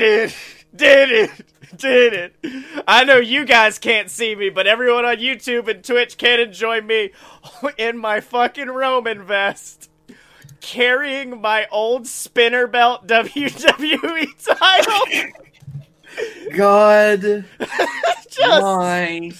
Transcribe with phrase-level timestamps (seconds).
[0.00, 0.36] Did it!
[0.74, 1.76] Did it!
[1.76, 2.84] Did it!
[2.88, 6.80] I know you guys can't see me, but everyone on YouTube and Twitch can enjoy
[6.80, 7.10] me
[7.78, 9.90] in my fucking Roman vest,
[10.62, 15.32] carrying my old spinner belt WWE title.
[16.56, 17.20] God,
[18.30, 19.32] Just why?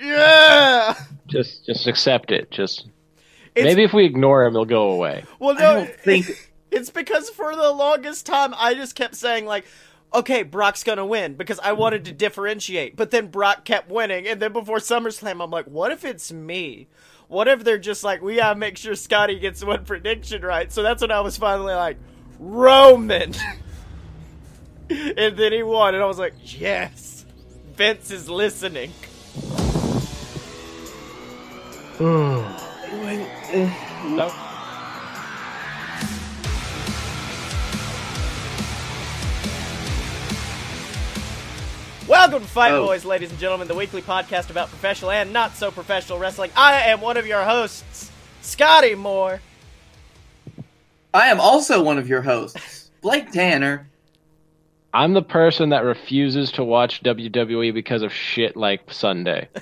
[0.00, 0.94] yeah.
[1.26, 2.52] Just just accept it.
[2.52, 2.86] Just
[3.56, 5.24] It's, maybe if we ignore him, he'll go away.
[5.40, 6.52] well, I no, don't think.
[6.70, 9.64] It's because for the longest time I just kept saying like,
[10.14, 12.96] okay, Brock's gonna win because I wanted to differentiate.
[12.96, 16.88] But then Brock kept winning, and then before SummerSlam, I'm like, what if it's me?
[17.28, 20.72] What if they're just like, we gotta make sure Scotty gets one prediction right?
[20.72, 21.96] So that's when I was finally like,
[22.38, 23.34] Roman.
[24.90, 27.24] and then he won, and I was like, yes,
[27.74, 28.90] Vince is listening.
[31.98, 32.42] Hmm.
[34.16, 34.53] No.
[42.08, 42.86] Welcome to Fight Oh.
[42.86, 46.50] Boys, ladies and gentlemen, the weekly podcast about professional and not so professional wrestling.
[46.54, 48.10] I am one of your hosts,
[48.42, 49.40] Scotty Moore.
[51.14, 53.88] I am also one of your hosts, Blake Tanner.
[54.92, 59.48] I'm the person that refuses to watch WWE because of shit like Sunday.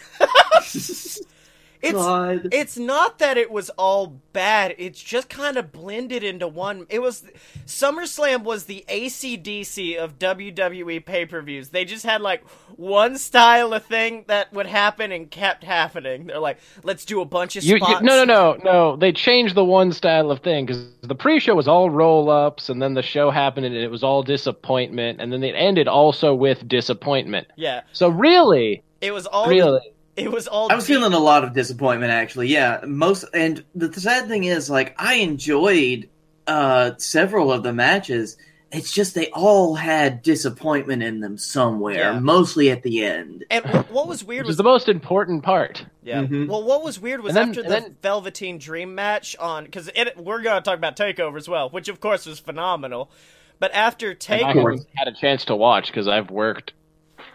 [1.82, 2.48] It's God.
[2.52, 4.76] it's not that it was all bad.
[4.78, 6.86] It's just kind of blended into one.
[6.88, 7.24] It was
[7.66, 11.70] SummerSlam was the ACDC of WWE pay-per-views.
[11.70, 12.44] They just had like
[12.76, 16.26] one style of thing that would happen and kept happening.
[16.28, 18.96] They're like, let's do a bunch of You, you, no, no, no, no.
[18.96, 22.94] They changed the one style of thing because the pre-show was all roll-ups, and then
[22.94, 27.48] the show happened, and it was all disappointment, and then it ended also with disappointment.
[27.56, 29.48] Yeah, So really, it was all.
[29.48, 29.80] really,
[30.16, 30.70] It was all.
[30.70, 32.48] I was deep- feeling a lot of disappointment, actually.
[32.48, 33.24] Yeah, most.
[33.32, 36.08] And the, the sad thing is, like, I enjoyed
[36.46, 38.36] uh several of the matches.
[38.72, 42.18] It's just they all had disappointment in them somewhere, Yeah.
[42.18, 43.44] mostly at the end.
[43.50, 45.84] And wh- what was weird which was the most important part.
[46.02, 46.22] Yeah.
[46.22, 46.48] Mhm.
[46.48, 49.90] Well, what was weird was then- after and the then- Velveteen Dream match on because
[50.16, 53.10] we're going to talk about Takeover as well, which of course was phenomenal.
[53.58, 56.72] But after And I had a chance to watch because I've worked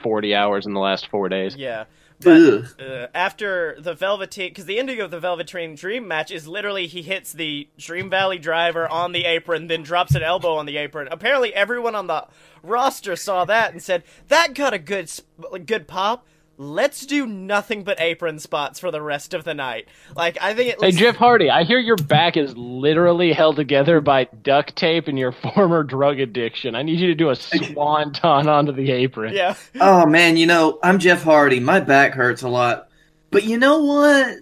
[0.02, 1.56] forty hours in the last four days.
[1.56, 1.86] yeah,
[2.20, 6.88] but uh, after the Velveteen, because the ending of the Velveteen Dream match is literally
[6.88, 10.78] he hits the Dream Valley Driver on the apron, then drops an elbow on the
[10.78, 11.08] apron.
[11.12, 12.26] Apparently, everyone on the
[12.64, 15.30] roster saw that and said that got a good sp-
[15.66, 16.26] good pop.
[16.60, 19.88] Let's do nothing but apron spots for the rest of the night.
[20.16, 20.82] Like I think it.
[20.82, 25.20] Hey Jeff Hardy, I hear your back is literally held together by duct tape and
[25.20, 26.74] your former drug addiction.
[26.74, 29.36] I need you to do a swanton onto the apron.
[29.36, 29.56] Yeah.
[29.80, 31.60] Oh man, you know I'm Jeff Hardy.
[31.60, 32.90] My back hurts a lot,
[33.30, 34.38] but you know what?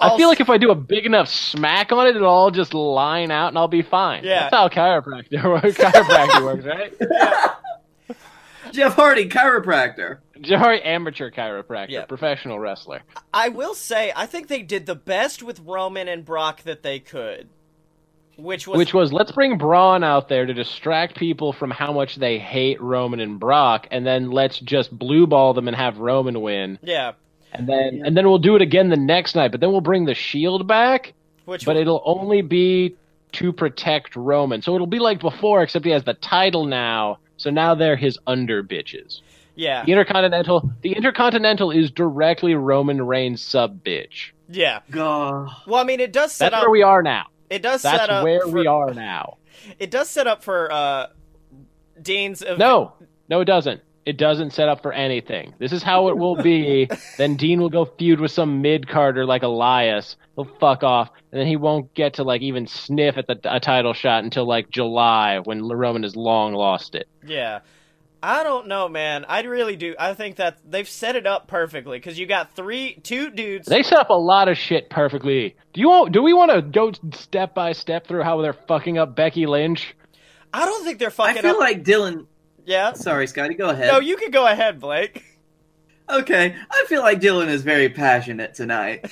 [0.00, 2.74] I feel like if I do a big enough smack on it, it'll all just
[2.74, 4.24] line out and I'll be fine.
[4.24, 4.48] Yeah.
[4.50, 8.26] That's how chiropractor works, chiropractor works, right?
[8.72, 10.18] Jeff Hardy, chiropractor.
[10.40, 12.04] Jeff amateur chiropractor, Yeah.
[12.04, 13.02] professional wrestler.
[13.32, 16.98] I will say, I think they did the best with Roman and Brock that they
[16.98, 17.48] could,
[18.36, 22.16] which was Which was let's bring Braun out there to distract people from how much
[22.16, 26.40] they hate Roman and Brock, and then let's just blue ball them and have Roman
[26.40, 26.78] win.
[26.82, 27.12] yeah,
[27.52, 30.04] And then and then we'll do it again the next night, but then we'll bring
[30.06, 31.12] the shield back,
[31.44, 32.96] which but it'll only be
[33.32, 34.62] to protect Roman.
[34.62, 37.18] So it'll be like before, except he has the title now.
[37.36, 39.20] So now they're his under bitches.
[39.54, 44.30] Yeah, The Intercontinental the Intercontinental is directly Roman Reigns sub bitch.
[44.48, 44.80] yeah.
[44.90, 45.50] God.
[45.66, 46.62] Well, I mean, it does set That's up.
[46.62, 47.26] where we are now.
[47.50, 49.36] it does That's set up That's where for, we are now.
[49.78, 51.08] It does set up for uh,
[52.00, 52.42] Dean's.
[52.42, 52.94] Ev- No,
[53.28, 53.82] no, it doesn't.
[54.06, 55.54] It doesn't set up for anything.
[55.58, 56.88] This is how it will be.
[57.18, 60.16] then Dean will go feud with some mid carder like Elias.
[60.34, 63.60] He'll fuck off, and then he won't get to like even sniff at the a
[63.60, 67.06] title shot until like July when Roman has long lost it.
[67.24, 67.60] Yeah.
[68.22, 69.24] I don't know, man.
[69.28, 69.94] I really do.
[69.98, 73.66] I think that they've set it up perfectly because you got three, two dudes.
[73.66, 75.56] They set up a lot of shit perfectly.
[75.72, 76.12] Do you want?
[76.12, 79.94] Do we want to go step by step through how they're fucking up Becky Lynch?
[80.52, 81.38] I don't think they're fucking.
[81.38, 81.44] Up.
[81.44, 81.60] I feel up.
[81.60, 82.26] like Dylan.
[82.66, 82.92] yeah.
[82.92, 83.54] Sorry, Scotty.
[83.54, 83.88] Go ahead.
[83.92, 85.24] No, you can go ahead, Blake.
[86.10, 89.04] Okay, I feel like Dylan is very passionate tonight.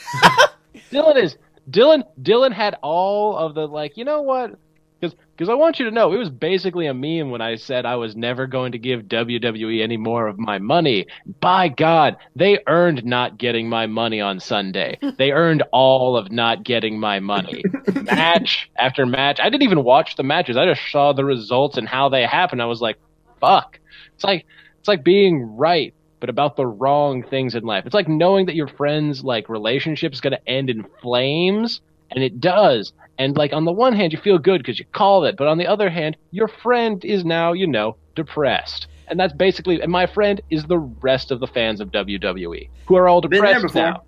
[0.91, 1.37] Dylan is
[1.71, 2.03] Dylan.
[2.21, 3.97] Dylan had all of the like.
[3.97, 4.59] You know what?
[5.01, 7.95] Because I want you to know, it was basically a meme when I said I
[7.95, 11.07] was never going to give WWE any more of my money.
[11.41, 14.99] By God, they earned not getting my money on Sunday.
[15.19, 17.65] They earned all of not getting my money.
[18.03, 19.41] match after match.
[19.41, 20.57] I didn't even watch the matches.
[20.57, 22.63] I just saw the results and how they happened.
[22.63, 22.99] I was like,
[23.41, 23.81] fuck.
[24.15, 24.47] It's like
[24.79, 27.85] it's like being right but about the wrong things in life.
[27.87, 31.81] It's like knowing that your friend's like relationship is going to end in flames,
[32.11, 32.93] and it does.
[33.19, 35.59] And like on the one hand, you feel good because you called it, but on
[35.59, 38.87] the other hand, your friend is now, you know, depressed.
[39.09, 39.81] and that's basically.
[39.81, 43.31] And my friend is the rest of the fans of WWE who are all Been
[43.31, 44.03] there depressed now.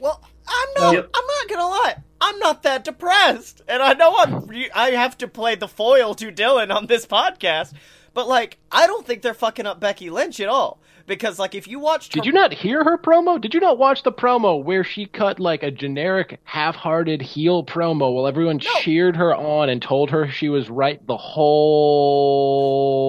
[0.00, 0.94] Well, I'm not.
[0.94, 1.10] Yep.
[1.14, 1.96] I'm not gonna lie.
[2.20, 4.50] I'm not that depressed, and I know I'm.
[4.74, 7.74] I have to play the foil to Dylan on this podcast,
[8.14, 10.80] but like, I don't think they're fucking up Becky Lynch at all.
[11.08, 13.40] Because like, if you watched, Did you not hear her promo?
[13.40, 18.12] Did you not watch the promo where she cut like a generic half-hearted heel promo
[18.14, 22.36] while everyone cheered her on and told her she was right the whole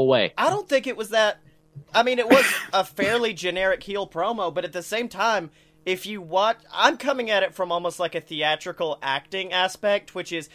[0.08, 0.34] way?
[0.38, 1.40] I don't think it was that.
[1.94, 5.52] I mean, it was a fairly generic heel promo, but at the same time,
[5.86, 10.32] if you watch, I'm coming at it from almost like a theatrical acting aspect, which
[10.32, 10.50] is.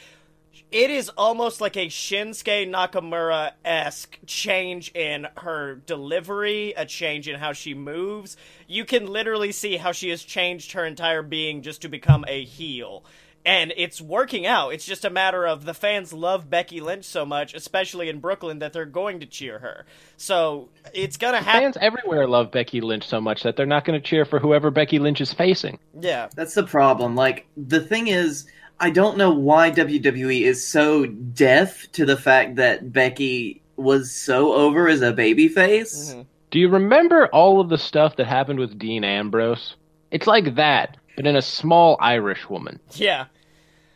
[0.71, 7.39] It is almost like a Shinsuke Nakamura esque change in her delivery, a change in
[7.39, 8.37] how she moves.
[8.67, 12.45] You can literally see how she has changed her entire being just to become a
[12.45, 13.05] heel.
[13.47, 14.71] And it's working out.
[14.71, 18.61] It's just a matter of the fans love Becky Lynch so much, especially in Brooklyn,
[18.61, 19.85] that they're going to cheer her.
[20.17, 21.61] So it's gonna happen.
[21.61, 24.71] Fans everywhere love Becky Lynch so much that they're not going to cheer for whoever
[24.71, 25.79] Becky Lynch is facing.
[26.01, 26.29] Yeah.
[26.35, 27.17] That's the problem.
[27.17, 28.47] Like the thing is,
[28.81, 34.53] I don't know why WWE is so deaf to the fact that Becky was so
[34.53, 36.15] over as a babyface.
[36.15, 36.27] Mhm.
[36.51, 39.75] Do you remember all of the stuff that happened with Dean Ambrose?
[40.11, 42.79] It's like that, but in a small Irish woman.
[42.95, 43.27] Yeah.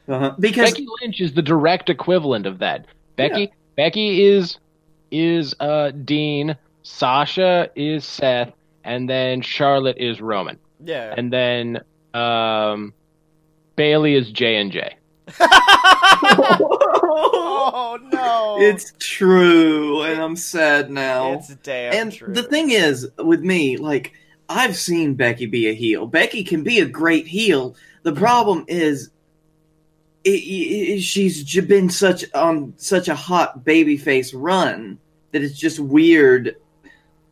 [0.09, 0.35] Uh-huh.
[0.39, 2.87] Because Becky Lynch is the direct equivalent of that.
[3.17, 4.59] Becky Becky is
[5.11, 8.53] is uh Dean, Sasha is Seth,
[8.85, 10.59] and then Charlotte is Roman.
[10.85, 11.15] Yeah.
[11.17, 11.81] And then
[12.15, 12.95] um
[13.79, 14.97] Bailey is J and J.
[17.01, 18.57] oh no.
[18.61, 21.35] it's true, and I'm sad now.
[21.35, 22.35] It's damn and true.
[22.35, 24.15] the thing is, with me, like
[24.49, 26.09] I've seen Becky be a heel.
[26.09, 27.77] Becky can be a great heel.
[28.03, 29.11] The problem is,
[30.25, 34.99] it, it, she's j- been such on such a hot babyface run
[35.31, 36.57] that it's just weird.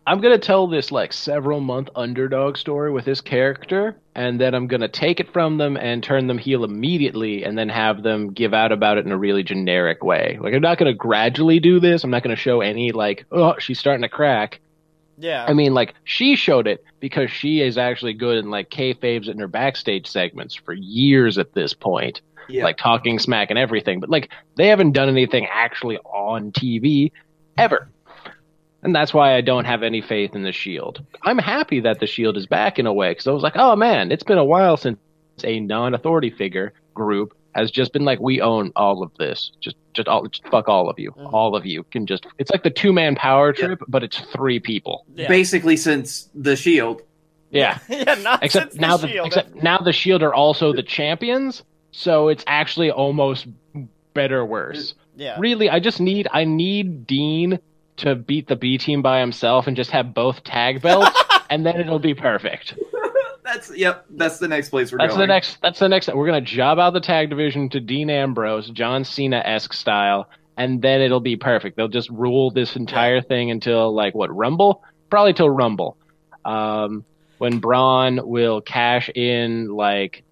[0.07, 4.67] I'm gonna tell this like several month underdog story with this character, and then I'm
[4.67, 8.53] gonna take it from them and turn them heel immediately, and then have them give
[8.55, 10.39] out about it in a really generic way.
[10.41, 12.03] Like I'm not gonna gradually do this.
[12.03, 14.59] I'm not gonna show any like, oh, she's starting to crack.
[15.19, 15.45] yeah.
[15.49, 19.39] I mean, like she showed it because she is actually good in like kayfabes in
[19.39, 22.65] her backstage segments for years at this point, Yeah.
[22.65, 24.01] like talking smack and everything.
[24.01, 27.13] But like they haven't done anything actually on TV
[27.59, 27.89] ever,
[28.87, 31.05] and that's why I don't have any faith in the Shield.
[31.23, 33.77] I'm happy that the Shield is back in a way because I was like, oh
[33.77, 34.99] man, it's been a while since
[35.45, 39.51] a non-authority figure group has just been like, we own all of this.
[39.61, 41.11] Just, just all, just fuck all of you.
[41.13, 41.33] Mhm.
[41.33, 42.27] All of you can just.
[42.39, 43.67] It's like the two-man power Yeah.
[43.67, 45.05] trip, but it's three people.
[45.15, 45.27] yeah.
[45.29, 47.03] Basically, since the Shield.
[47.51, 47.79] Yeah.
[47.89, 48.15] yeah.
[48.23, 49.27] Not except since now the the, Shield.
[49.27, 53.47] except now the Shield are also the champions, so it's actually almost
[54.15, 54.95] better worse.
[55.17, 55.37] yeah.
[55.39, 57.59] Really, I just need I need Dean
[57.99, 61.19] to beat the B team by himself and just have both tag belts,
[61.51, 62.75] and then it'll be perfect.
[63.45, 64.05] That's yep.
[64.11, 65.21] That's the next place we're That's going.
[65.21, 65.59] the next.
[65.63, 66.13] That's the next.
[66.13, 70.83] We're gonna job out the tag division to Dean Ambrose, John Cena esque style, and
[70.83, 71.77] then it'll be perfect.
[71.77, 75.97] They'll just rule this entire thing until like what Rumble, probably till Rumble,
[76.45, 77.05] um,
[77.39, 80.25] when Braun will cash in like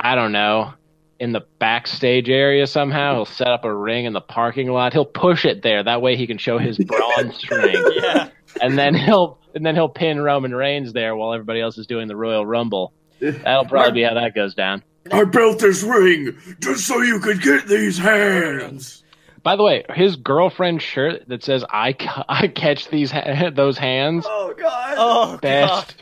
[0.00, 0.74] I don't know
[1.18, 3.14] in the backstage area somehow.
[3.14, 4.92] He'll set up a ring in the parking lot.
[4.92, 5.82] He'll push it there.
[5.82, 8.28] That way he can show his Braun strength Yeah.
[8.60, 12.08] and then he'll and then he'll pin Roman Reigns there while everybody else is doing
[12.08, 12.92] the Royal Rumble.
[13.20, 14.82] That'll probably be how that goes down.
[15.10, 19.02] I built this ring just so you could get these hands.
[19.42, 23.78] By the way, his girlfriend shirt that says "I ca- I catch these ha- those
[23.78, 24.94] hands" Oh God.
[24.98, 25.94] Oh god.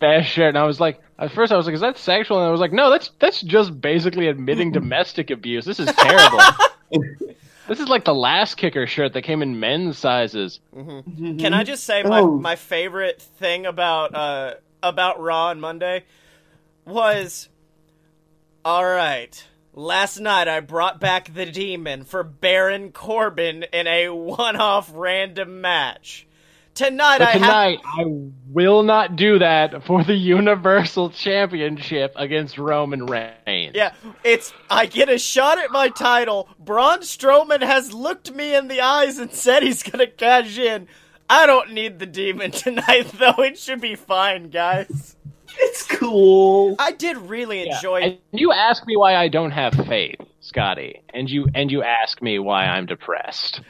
[0.00, 0.48] Best best shirt.
[0.48, 2.60] And I was like, at first I was like, "Is that sexual?" And I was
[2.60, 5.64] like, "No, that's that's just basically admitting domestic abuse.
[5.64, 6.40] This is terrible."
[7.68, 10.60] this is like the last kicker shirt that came in men's sizes.
[10.74, 12.38] Can I just say my, Oh.
[12.38, 16.04] my favorite thing about uh about Raw on Monday
[16.86, 17.48] was
[18.64, 19.46] all right.
[19.72, 26.26] Last night I brought back the demon for Baron Corbin in a one-off random match.
[26.80, 28.04] Tonight But I have tonight, I
[28.48, 33.74] will not do that for the Universal Championship against Roman Reigns.
[33.74, 33.92] Yeah,
[34.24, 36.48] it's I get a shot at my title.
[36.58, 40.88] Braun Strowman has looked me in the eyes and said he's gonna cash in.
[41.28, 43.42] I don't need the demon tonight though.
[43.42, 45.16] It should be fine, guys.
[45.58, 46.76] It's cool.
[46.78, 51.02] I did really Yeah, enjoy And you ask me why I don't have faith, Scotty,
[51.12, 53.60] and you and you ask me why I'm depressed.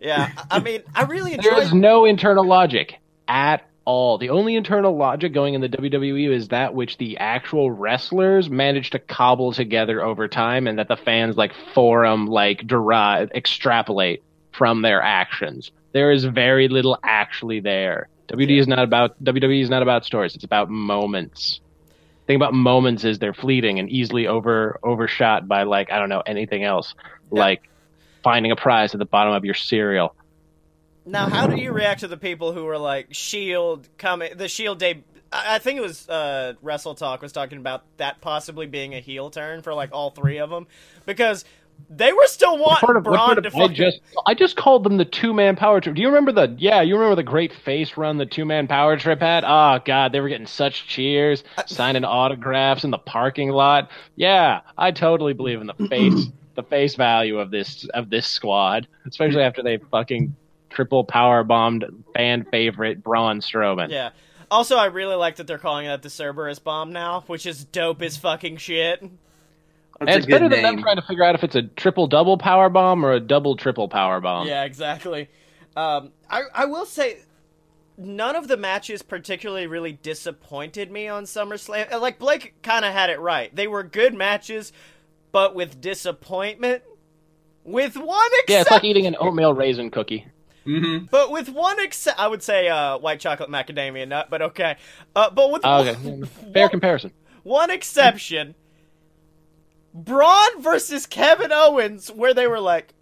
[0.00, 2.94] Yeah, I mean, I really There is no internal logic
[3.28, 4.18] at all.
[4.18, 8.90] The only internal logic going in the WWE is that which the actual wrestlers manage
[8.90, 14.22] to cobble together over time, and that the fans like forum like derive extrapolate
[14.52, 15.70] from their actions.
[15.92, 18.08] There is very little actually there.
[18.28, 20.34] WWE is not about WWE is not about stories.
[20.34, 21.60] It's about moments.
[22.22, 26.08] The thing about moments is they're fleeting and easily over overshot by like I don't
[26.08, 26.94] know anything else,
[27.32, 27.40] Yeah.
[27.40, 27.62] like
[28.26, 30.14] finding a prize at the bottom of your cereal.
[31.04, 34.36] Now, how do you react to the people who were like Shield coming?
[34.36, 35.04] The Shield day.
[35.32, 39.00] I I think it was uh, Wrestle Talk was talking about that possibly being a
[39.00, 40.66] heel turn for like all three of them
[41.04, 41.44] because
[41.90, 44.82] they were still wanting part of- Braun part to of- I just I just called
[44.82, 45.94] them the two man power trip.
[45.94, 46.82] Do you remember the yeah?
[46.82, 49.44] You remember the great face run the two man power trip had?
[49.46, 53.90] Oh god, they were getting such cheers, signing autographs in the parking lot.
[54.16, 58.88] Yeah, I totally believe in the face the face value of this of this squad,
[59.06, 60.34] especially after they fucking
[60.70, 61.84] triple power bombed
[62.14, 63.90] fan favorite Braun Strowman.
[63.90, 64.10] Yeah.
[64.50, 68.02] Also, I really like that they're calling it the Cerberus bomb now, which is dope
[68.02, 69.02] as fucking shit.
[69.02, 72.36] And it's good better than them trying to figure out if it's a triple double
[72.38, 74.46] power bomb or a double triple power bomb.
[74.46, 75.28] Yeah, exactly.
[75.74, 77.18] Um, I I will say,
[77.96, 82.00] none of the matches particularly really disappointed me on SummerSlam.
[82.00, 83.54] Like Blake kind of had it right.
[83.54, 84.72] They were good matches,
[85.36, 86.82] but with disappointment.
[87.62, 90.24] With one exception, Yeah, it's like eating an oatmeal raisin cookie.
[90.64, 91.10] Mhm.
[91.10, 94.28] but with one exception, I would say uh, white chocolate macadamia nut.
[94.30, 94.76] But okay,
[95.14, 96.24] uh, but with okay, one,
[96.54, 97.12] fair comparison.
[97.42, 98.54] one exception,
[99.92, 102.94] Braun versus Kevin Owens, where they were like,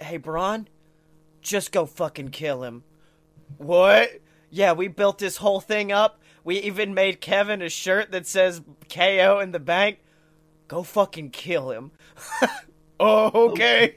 [0.00, 0.66] "Hey, Braun,
[1.40, 2.82] just go fucking kill him."
[3.58, 4.10] What?
[4.50, 6.18] Yeah, we built this whole thing up.
[6.42, 10.00] We even made Kevin a shirt that says KO in the bank.
[10.68, 11.92] Go fucking kill him.
[13.00, 13.96] oh, okay.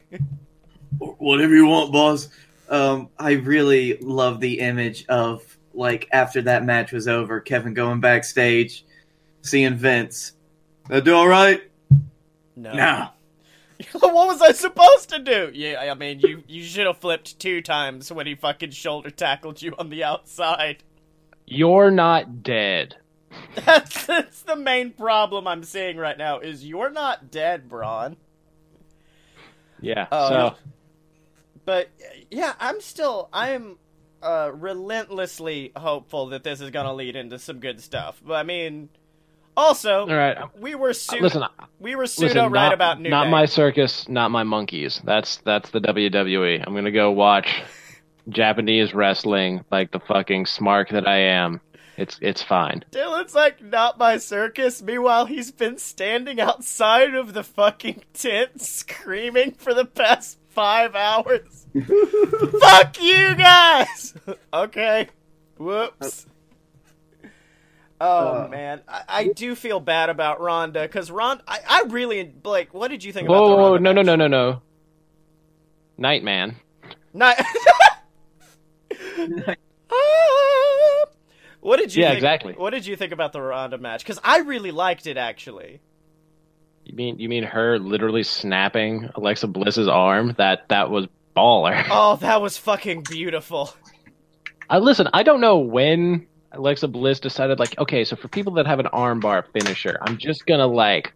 [0.97, 2.29] Whatever you want, boss.
[2.69, 7.99] Um, I really love the image of like after that match was over, Kevin going
[7.99, 8.85] backstage,
[9.41, 10.33] seeing Vince.
[10.89, 11.61] I do all right.
[12.55, 12.73] No.
[12.73, 13.09] Nah.
[13.93, 15.51] what was I supposed to do?
[15.53, 19.61] Yeah, I mean, you you should have flipped two times when he fucking shoulder tackled
[19.61, 20.83] you on the outside.
[21.45, 22.97] You're not dead.
[23.65, 28.17] That's, that's the main problem I'm seeing right now is you're not dead, Braun.
[29.81, 30.07] Yeah.
[30.11, 30.55] Oh, so
[31.65, 31.89] But
[32.31, 33.77] yeah, I'm still I'm
[34.21, 38.21] uh, relentlessly hopeful that this is gonna lead into some good stuff.
[38.25, 38.89] But I mean,
[39.55, 40.37] also all right.
[40.59, 41.43] we were pseudo, Listen,
[41.79, 42.51] we were pseudo listen.
[42.51, 43.31] right not, about New not Day.
[43.31, 45.01] my circus, not my monkeys.
[45.03, 46.63] That's that's the WWE.
[46.65, 47.61] I'm gonna go watch
[48.29, 51.61] Japanese wrestling like the fucking smark that I am.
[51.99, 52.85] It's it's fine.
[52.91, 54.81] Dylan's like not my circus.
[54.81, 61.65] Meanwhile, he's been standing outside of the fucking tent screaming for the past five hours.
[62.61, 64.13] Fuck you guys.
[64.53, 65.09] okay.
[65.57, 66.25] Whoops.
[67.99, 68.47] Oh Uh.
[68.49, 71.43] man, I, I do feel bad about Ronda because Ronda.
[71.45, 72.73] I, I really Blake.
[72.73, 74.05] What did you think Whoa, about whoa, Ronda no, no, match?
[74.05, 74.61] no, no, no.
[75.97, 76.55] Nightman.
[77.13, 77.35] Not.
[81.69, 82.01] What did you?
[82.01, 82.53] Yeah, think, exactly.
[82.57, 84.03] What did you think about the Ronda match?
[84.03, 85.81] Because I really liked it actually.
[86.83, 90.33] You mean you mean her literally snapping Alexa Bliss's arm?
[90.39, 91.05] That that was
[91.37, 91.85] baller.
[91.91, 93.71] Oh, that was fucking beautiful.
[94.67, 95.09] I listen.
[95.13, 98.87] I don't know when Alexa Bliss decided, like, okay, so for people that have an
[98.87, 101.13] armbar finisher, I'm just gonna like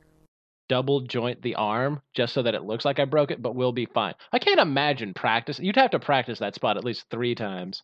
[0.70, 3.72] double joint the arm just so that it looks like I broke it, but we'll
[3.72, 4.14] be fine.
[4.32, 5.60] I can't imagine practice.
[5.60, 7.82] You'd have to practice that spot at least three times,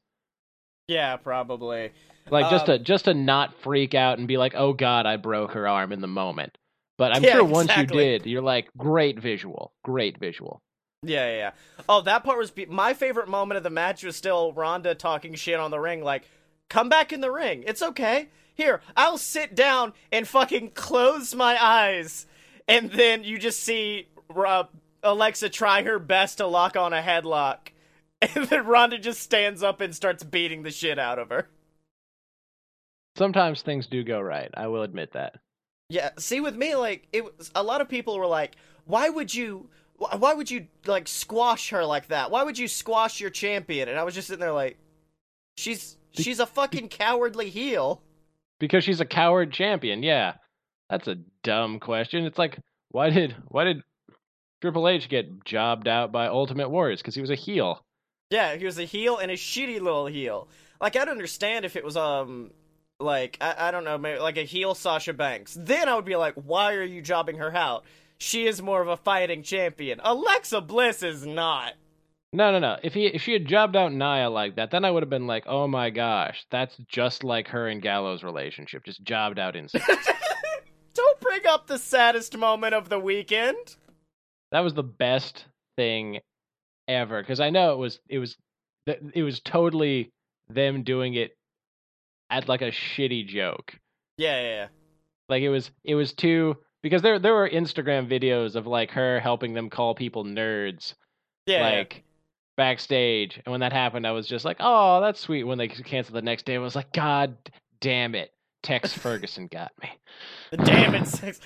[0.89, 1.91] Yeah, probably.
[2.29, 5.17] like just Um, to just to not freak out and be like, oh god, I
[5.17, 6.57] broke her arm in the moment.
[6.97, 8.03] But I'm Yeah, sure once exactly.
[8.11, 10.61] you did, you're like, great visual, great visual.
[11.03, 11.51] Yeah, yeah, yeah.
[11.87, 15.33] Oh, that part was be- my favorite moment of the match was still Ronda talking
[15.35, 16.23] shit on the ring, like,
[16.69, 17.63] "Come back in the ring.
[17.65, 18.27] It's okay.
[18.53, 22.25] Here, I'll sit down and fucking close my eyes."
[22.67, 24.63] And then you just see uh,
[25.01, 27.69] Alexa try her best to lock on a headlock,
[28.35, 31.47] and then Ronda just stands up and starts beating the shit out of her.
[33.17, 34.49] Sometimes things do go right.
[34.53, 35.35] I will admit that.
[35.89, 39.33] Yeah, see with me like it was a lot of people were like, "Why would
[39.33, 42.29] you why would you like squash her like that?
[42.31, 44.77] Why would you squash your champion?" And I was just sitting there like,
[45.57, 48.03] "She's she's a fucking cowardly heel."
[48.59, 50.35] Because she's a coward champion, yeah.
[50.89, 52.25] That's a dumb question.
[52.25, 52.59] It's like,
[52.89, 53.83] why did why did
[54.61, 57.01] Triple H get jobbed out by Ultimate Warriors?
[57.01, 57.83] Because he was a heel.
[58.29, 60.47] Yeah, he was a heel and a shitty little heel.
[60.79, 62.51] Like I'd understand if it was um
[62.99, 65.57] like I, I don't know, maybe like a heel Sasha Banks.
[65.59, 67.83] Then I would be like, "Why are you jobbing her out?
[68.17, 69.99] She is more of a fighting champion.
[70.03, 71.73] Alexa Bliss is not."
[72.31, 72.77] No, no, no.
[72.83, 75.25] If he if she had jobbed out Nia like that, then I would have been
[75.25, 79.81] like, oh my gosh, that's just like her and Gallows' relationship, just jobbed out inside.
[80.93, 83.75] Don't bring up the saddest moment of the weekend.
[84.51, 85.45] that was the best
[85.75, 86.19] thing
[86.89, 88.35] ever because I know it was it was
[89.13, 90.11] it was totally
[90.49, 91.37] them doing it
[92.29, 93.79] at like a shitty joke.
[94.17, 94.67] Yeah, yeah, yeah.
[95.29, 99.19] Like it was it was too because there there were Instagram videos of like her
[99.19, 100.95] helping them call people nerds
[101.45, 101.77] Yeah, yeah.
[101.77, 102.03] like
[102.57, 106.17] backstage and when that happened I was just like oh that's sweet when they canceled
[106.17, 107.37] the next day I was like god
[107.79, 109.89] damn it Tex Ferguson got me
[110.65, 111.39] Damn it.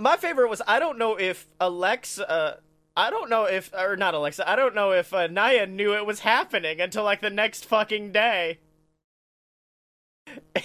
[0.00, 2.28] My favorite was I don't know if Alexa.
[2.28, 2.54] Uh,
[2.96, 4.48] I don't know if or not Alexa.
[4.48, 8.12] I don't know if uh, Nia knew it was happening until like the next fucking
[8.12, 8.58] day.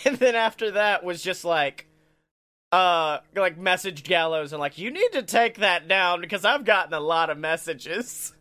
[0.06, 1.88] And then after that was just like,
[2.72, 6.94] uh, like message Gallows and like you need to take that down because I've gotten
[6.94, 8.34] a lot of messages.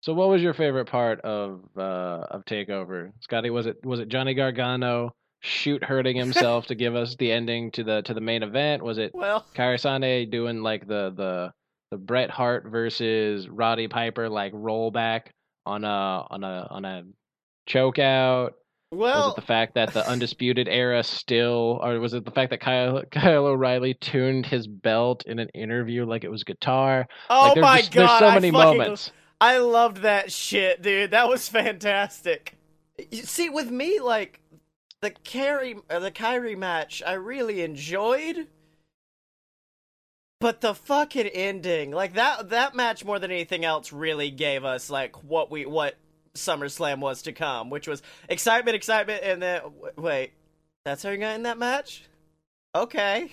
[0.00, 3.12] So what was your favorite part of uh of Takeover?
[3.20, 7.70] Scotty, was it was it Johnny Gargano shoot hurting himself to give us the ending
[7.72, 8.82] to the to the main event?
[8.82, 11.52] Was it Well, Kairi Sane doing like the the
[11.90, 15.28] the Bret Hart versus Roddy Piper like rollback
[15.64, 17.02] on a on a on a
[17.66, 18.54] choke out?
[18.92, 22.60] was it the fact that the undisputed era still or was it the fact that
[22.60, 27.06] Kyle Kyle O'Reilly tuned his belt in an interview like it was guitar?
[27.28, 29.10] oh like, my just- god, there's so I many fucking moments.
[29.40, 31.10] I loved that shit, dude.
[31.10, 32.56] That was fantastic.
[33.10, 34.40] You see, with me, like
[35.02, 38.46] the Kairi, uh, the Kairi match, I really enjoyed.
[40.46, 44.88] But the fucking ending, like that, that match more than anything else, really gave us
[44.88, 45.96] like what we what
[46.34, 49.62] SummerSlam was to come, which was excitement, excitement, and then
[49.96, 50.34] wait,
[50.84, 52.04] that's how you got in that match?
[52.76, 53.32] Okay.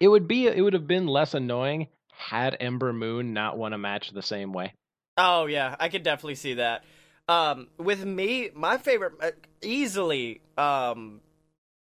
[0.00, 3.78] It would be it would have been less annoying had Ember Moon not won a
[3.78, 4.74] match the same way.
[5.16, 6.84] Oh yeah, I could definitely see that.
[7.28, 9.30] Um, with me, my favorite, uh,
[9.60, 11.20] easily, um,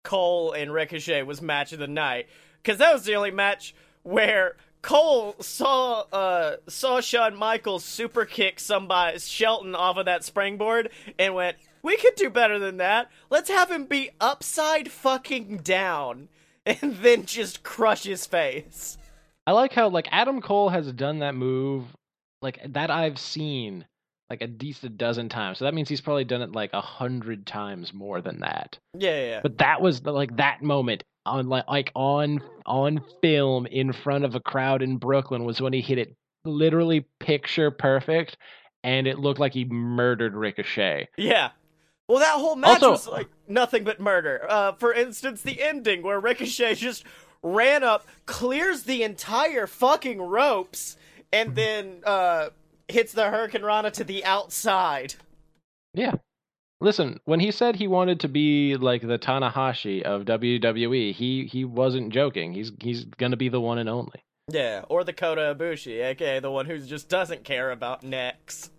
[0.04, 2.26] Cole and Ricochet was match of the night
[2.64, 8.60] because that was the only match where Cole saw uh saw Shawn Michaels super kick
[8.60, 13.10] somebody Shelton off of that springboard and went, "We could do better than that.
[13.30, 16.30] Let's have him be upside fucking down."
[16.66, 18.98] And then just crush his face.
[19.46, 21.88] I like how like Adam Cole has done that move
[22.42, 23.84] like that I've seen
[24.30, 25.58] like at least a dozen times.
[25.60, 28.78] So that means he's probably done it like a hundred times more than that.
[28.98, 29.40] Yeah, yeah, yeah.
[29.44, 34.26] But that was the, like that moment on like like on on film in front
[34.26, 38.38] of a crowd in Brooklyn was when he hit it literally picture perfect
[38.84, 41.08] and it looked like he murdered Ricochet.
[41.18, 41.52] Yeah.
[42.10, 44.46] Well, that whole match Also- was like nothing but murder.
[44.50, 47.06] Uh, for instance, the ending where Ricochet just
[47.42, 50.98] ran up, clears the entire fucking ropes,
[51.32, 52.50] and then uh,
[52.94, 55.16] hits the hurricanrana to the outside.
[55.94, 56.14] Yeah.
[56.82, 61.64] Listen, when he said he wanted to be like the Tanahashi of WWE, he he
[61.66, 62.54] wasn't joking.
[62.54, 64.24] He's he's gonna be the one and only.
[64.52, 68.70] Yeah, or the Kota Ibushi, aka the one who just doesn't care about necks.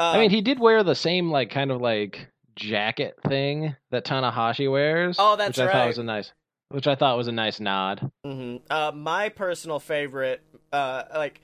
[0.00, 4.04] Uh, I mean, he did wear the same like kind of like jacket thing that
[4.06, 5.16] Tanahashi wears.
[5.18, 6.32] Oh, that's which I thought was a nice,
[6.70, 8.10] which I thought was a nice nod.
[8.24, 11.40] hmm Uh, my personal favorite, uh, like,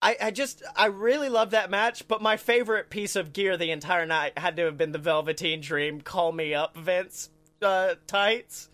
[0.00, 3.70] I, I just, I really love that match, but my favorite piece of gear the
[3.70, 7.30] entire night had to have been the Velveteen Dream Call Me Up Vince,
[7.62, 8.68] uh, tights.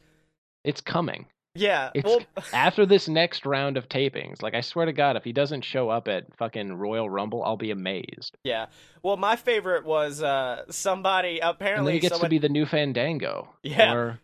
[0.65, 1.27] It's coming.
[1.55, 1.91] Yeah.
[1.95, 2.21] It's well,
[2.53, 4.43] after this next round of tapings.
[4.43, 7.57] Like I swear to God, if he doesn't show up at fucking Royal Rumble, I'll
[7.57, 8.37] be amazed.
[8.45, 8.67] yeah.
[9.03, 12.49] Well, my favorite was, uh, somebody, And apparently then he gets someone, to be the
[12.49, 13.49] new Fandango.
[13.63, 13.93] Yeah.
[13.95, 14.21] Or,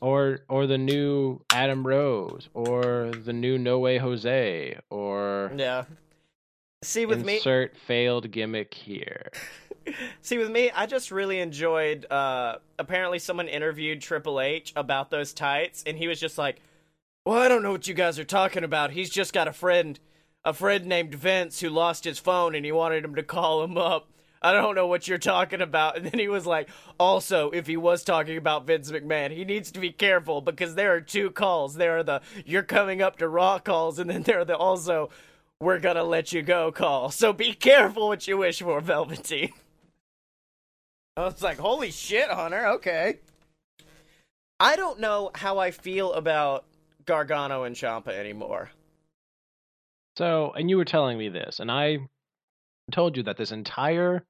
[0.00, 5.84] or or the new Adam Rose, or the new No Way Jose, or yeah.
[6.82, 9.32] See, with me, insert failed gimmick here.
[10.20, 12.06] See, with me, I just really enjoyed.
[12.10, 16.60] Uh, apparently, someone interviewed Triple H about those tights, and he was just like,
[17.26, 18.92] "Well, I don't know what you guys are talking about.
[18.92, 19.98] He's just got a friend,
[20.44, 23.76] a friend named Vince who lost his phone, and he wanted him to call him
[23.76, 24.12] up.
[24.40, 26.68] I don't know what you're talking about." And then he was like,
[27.00, 30.94] "Also, if he was talking about Vince McMahon, he needs to be careful because there
[30.94, 31.74] are two calls.
[31.74, 35.10] There are the you're coming up to Raw calls, and then there are the also."
[35.60, 37.10] We're gonna let you go call.
[37.10, 39.52] So be careful what you wish for, Velveteen.
[41.16, 43.18] I was like, holy shit, Hunter, okay.
[44.60, 46.64] I don't know how I feel about
[47.06, 48.70] Gargano and Ciampa anymore.
[50.16, 51.98] So, and you were telling me this, and I
[52.92, 54.24] told you that this entire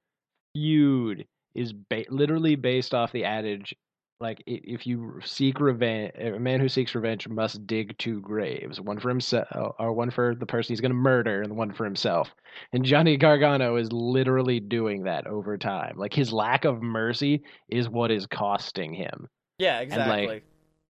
[0.54, 3.74] feud is ba- literally based off the adage
[4.20, 8.98] like if you seek revenge a man who seeks revenge must dig two graves one
[8.98, 9.46] for himself
[9.78, 12.28] or one for the person he's going to murder and one for himself
[12.72, 17.88] and johnny gargano is literally doing that over time like his lack of mercy is
[17.88, 19.28] what is costing him
[19.58, 20.26] Yeah, exactly.
[20.26, 20.44] like,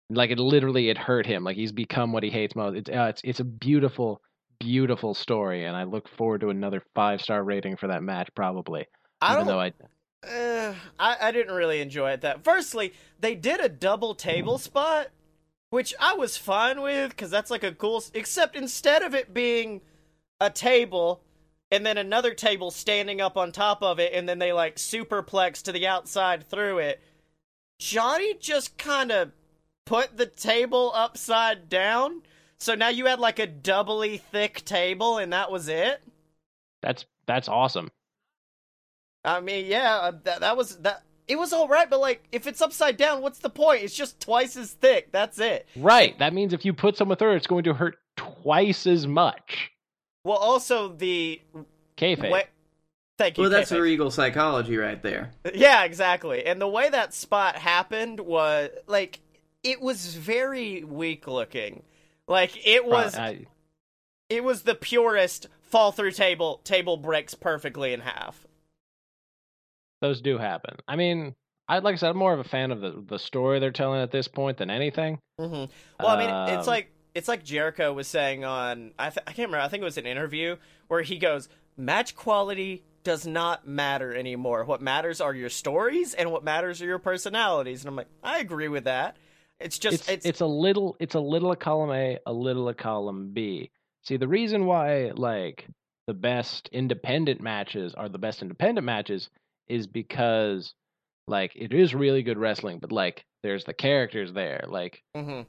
[0.08, 3.06] like it literally it hurt him like he's become what he hates most it's uh,
[3.10, 4.20] it's, it's a beautiful
[4.58, 8.28] beautiful story, and I look forward to another five star rating for that match.
[8.34, 8.86] Probably,
[9.20, 9.54] I even don't.
[9.54, 9.72] though I
[10.22, 12.42] Uh, I, I didn't really enjoy it that.
[12.42, 15.08] Firstly, they did a double table spot,
[15.70, 18.02] which I was fine with because that's like a cool.
[18.14, 19.82] Except instead of it being
[20.40, 21.22] a table
[21.70, 25.62] and then another table standing up on top of it, and then they like superplex
[25.62, 27.00] to the outside through it,
[27.78, 29.32] Johnny just kind of
[29.84, 32.22] put the table upside down.
[32.58, 36.02] So now you had like a doubly thick table, and that was it.
[36.82, 37.90] that's that's awesome.
[39.26, 41.02] I mean, yeah, uh, that that was that.
[41.28, 43.82] It was all right, but like, if it's upside down, what's the point?
[43.82, 45.10] It's just twice as thick.
[45.10, 45.66] That's it.
[45.74, 46.16] Right.
[46.20, 49.72] That means if you put someone through, it's going to hurt twice as much.
[50.22, 51.40] Well, also the
[51.96, 52.30] Kayfabe.
[52.30, 52.44] way.
[53.18, 53.42] Thank you.
[53.42, 53.80] Well, that's Kayfabe.
[53.80, 55.32] regal psychology right there.
[55.52, 56.46] Yeah, exactly.
[56.46, 59.18] And the way that spot happened was like
[59.64, 61.82] it was very weak looking.
[62.28, 63.46] Like it was I-
[64.28, 68.46] it was the purest fall through table table breaks perfectly in half.
[70.00, 70.76] Those do happen.
[70.86, 71.34] I mean,
[71.68, 74.00] I like I said, I'm more of a fan of the the story they're telling
[74.00, 75.18] at this point than anything.
[75.38, 75.64] hmm
[75.98, 79.32] Well, I mean, it's Um, like it's like Jericho was saying on I th- I
[79.32, 79.60] can't remember.
[79.64, 80.56] I think it was an interview
[80.88, 84.64] where he goes, "Match quality does not matter anymore.
[84.64, 88.38] What matters are your stories, and what matters are your personalities." And I'm like, I
[88.38, 89.16] agree with that.
[89.58, 92.68] It's just it's, it's, it's a little it's a little a column A, a little
[92.68, 93.70] a column B.
[94.02, 95.66] See, the reason why like
[96.06, 99.30] the best independent matches are the best independent matches
[99.68, 100.74] is because
[101.28, 105.46] like it is really good wrestling, but like there's the characters there, like Mhm.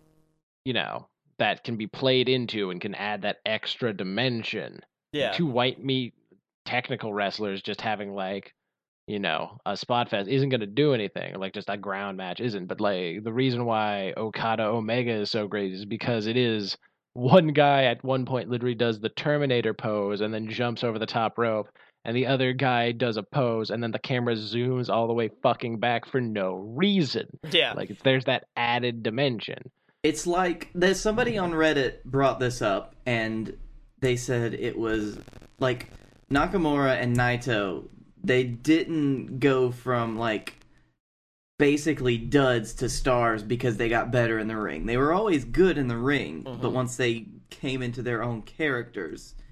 [0.66, 1.08] you know
[1.40, 4.80] that can be played into and can add that extra dimension.
[5.14, 5.32] yeah.
[5.32, 6.14] Two white meat
[6.66, 8.54] technical wrestlers just having like
[9.08, 12.42] you know a spot fest isn't going to do anything like just a ground match
[12.42, 16.76] isn't but like the reason why okada omega is so great is because it is
[17.14, 21.06] one guy at one point literally does the terminator pose and then jumps over the
[21.06, 21.70] top rope
[22.08, 25.30] and the other guy does a pose and then the camera zooms all the way
[25.43, 27.74] fucking back for no reason Yeah.
[27.74, 29.70] like it's, there's that added dimension
[30.04, 33.56] It's like there's somebody on Reddit brought this up and
[34.00, 35.17] they said it was
[35.60, 35.88] like
[36.32, 37.88] Nakamura and Naito
[38.24, 40.54] they didn't go from like
[41.60, 44.86] basically duds to stars because they got better in the ring.
[44.86, 46.72] They were always good in the ring, but Mhm.
[46.72, 49.47] once they came into their own characters, I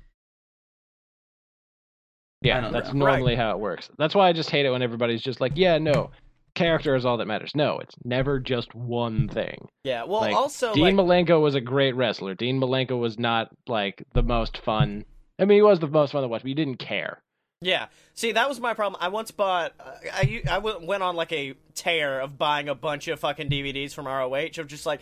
[2.42, 3.06] Yeah, that's know.
[3.06, 3.90] normally how it works.
[3.98, 6.12] That's why I just hate it when everybody's just like, yeah, no,
[6.54, 7.52] character is all that matters.
[7.56, 9.68] No, it's never just one thing.
[9.84, 10.04] yeah.
[10.04, 12.36] Well, like, also Dean like Malenko was a great wrestler.
[12.36, 15.06] Dean Malenko was not like the most fun.
[15.40, 17.22] I mean, he was the most fun to watch, but you didn't care.
[17.62, 17.88] Yeah.
[18.14, 19.02] See, that was my problem.
[19.02, 19.74] I once bought.
[19.80, 23.50] uh, I I w- went on like a tear of buying a bunch of fucking
[23.50, 25.02] DVDs from ROH of just like.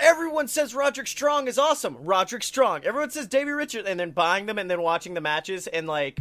[0.00, 1.96] Everyone says Roderick Strong is awesome.
[2.00, 2.82] Roderick Strong.
[2.84, 6.18] Everyone says Davey Richards, and then buying them and then watching the matches and like,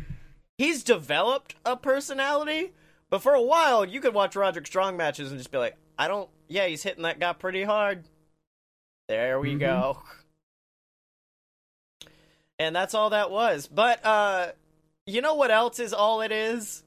[0.61, 2.71] he's developed a personality.
[3.09, 6.07] But for a while, you could watch Roderick Strong matches and just be like, I
[6.07, 6.29] don't.
[6.47, 8.03] Yeah, he's hitting that guy pretty hard.
[9.07, 9.59] There we Mhm.
[9.59, 10.03] go.
[12.59, 13.67] And that's all that was.
[13.67, 14.51] But uh
[15.07, 16.83] you know what else is all it is?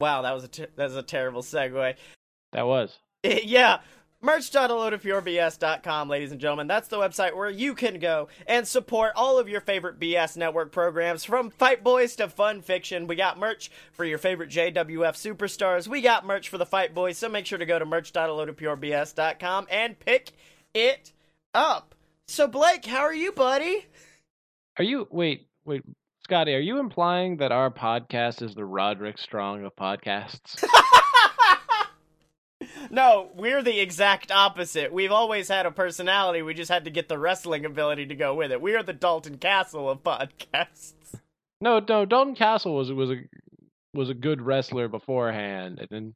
[0.00, 1.96] Wow, that was a ter- that was a terrible segue.
[2.52, 2.98] That was.
[3.24, 3.80] yeah,
[4.22, 6.66] merch.loadofpurebs.com, ladies and gentlemen.
[6.66, 10.72] That's the website where you can go and support all of your favorite BS network
[10.72, 13.06] programs, from Fight Boys to Fun Fiction.
[13.06, 14.74] We got merch for your favorite JWF
[15.36, 15.88] superstars.
[15.88, 19.98] We got merch for the Fight Boys, so make sure to go to merch.loadofpurebs.com and
[19.98, 20.32] pick
[20.74, 21.12] it
[21.54, 21.94] up.
[22.26, 23.86] So, Blake, how are you, buddy?
[24.78, 25.82] Are you wait wait
[26.24, 26.54] Scotty?
[26.54, 30.64] Are you implying that our podcast is the Roderick Strong of podcasts?
[32.90, 34.92] No, we're the exact opposite.
[34.92, 36.42] We've always had a personality.
[36.42, 38.60] We just had to get the wrestling ability to go with it.
[38.60, 40.94] We are the Dalton Castle of podcasts.
[41.60, 42.04] no, no.
[42.04, 43.16] Dalton Castle was was a
[43.94, 46.14] was a good wrestler beforehand, and then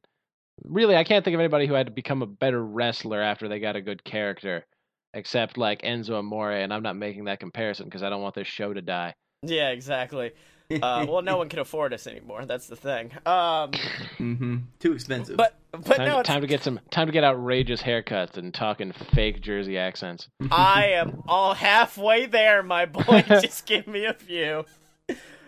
[0.63, 3.59] really, I can't think of anybody who had to become a better wrestler after they
[3.59, 4.65] got a good character,
[5.13, 6.51] except like Enzo Amore.
[6.51, 9.13] And I'm not making that comparison because I don't want this show to die.
[9.43, 10.31] Yeah, exactly.
[10.71, 12.45] Uh, well, no one can afford us anymore.
[12.45, 13.11] That's the thing.
[13.25, 13.71] Um,
[14.17, 15.37] hmm too expensive.
[15.37, 18.91] but but Time, no, time to get some time to get outrageous haircuts and talking
[19.13, 20.27] fake Jersey accents.
[20.51, 23.23] I am all halfway there, my boy.
[23.27, 24.65] Just give me a few.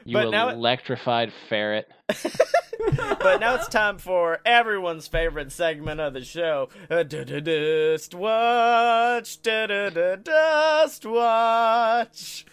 [0.04, 1.90] You But now electrified ferret.
[3.20, 6.70] But now it's time for everyone's favorite segment of the show.
[6.90, 12.46] Uh, Dust watch, dust watch.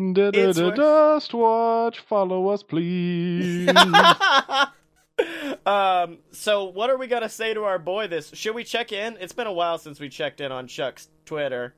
[0.00, 3.68] Da, da, It's da, dust watch, follow us, please.
[5.66, 6.18] um.
[6.30, 8.06] So, what are we gonna say to our boy?
[8.06, 9.16] This should we check in?
[9.20, 11.74] It's been a while since we checked in on Chuck's Twitter.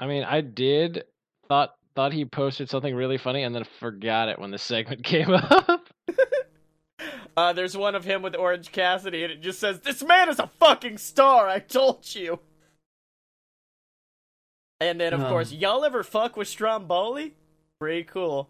[0.00, 1.04] I mean, I did
[1.48, 5.30] thought thought he posted something really funny and then forgot it when the segment came
[5.30, 5.86] up.
[7.36, 10.40] Uh, there's one of him with Orange Cassidy, and it just says, "This man is
[10.40, 11.46] a fucking star.
[11.48, 12.40] I told you."
[14.80, 15.28] And then, of Um.
[15.28, 17.34] course, y'all ever fuck with Stromboli?
[17.80, 18.48] Pretty cool.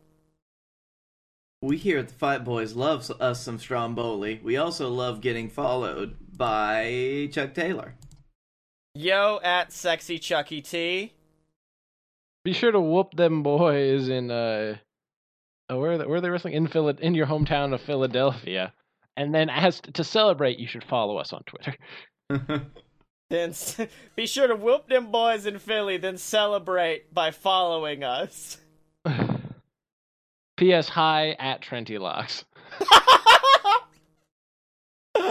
[1.62, 4.40] We here at the Fight Boys love us some Stromboli.
[4.44, 7.94] We also love getting followed by Chuck Taylor.
[8.94, 11.12] Yo at sexy Chucky T.
[12.44, 14.76] Be sure to whoop them boys in uh,
[15.68, 18.72] oh, where are they, where are they wrestling in Phila- in your hometown of Philadelphia.
[19.16, 21.74] And then, as to celebrate, you should follow us on Twitter.
[23.30, 23.78] Then s-
[24.16, 25.96] be sure to whoop them boys in Philly.
[25.96, 28.58] Then celebrate by following us.
[30.56, 30.88] P.S.
[30.88, 32.44] Hi at Trenty Locks.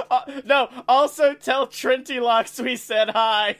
[0.09, 3.55] Uh, no, also tell Trenty Locks we said hi.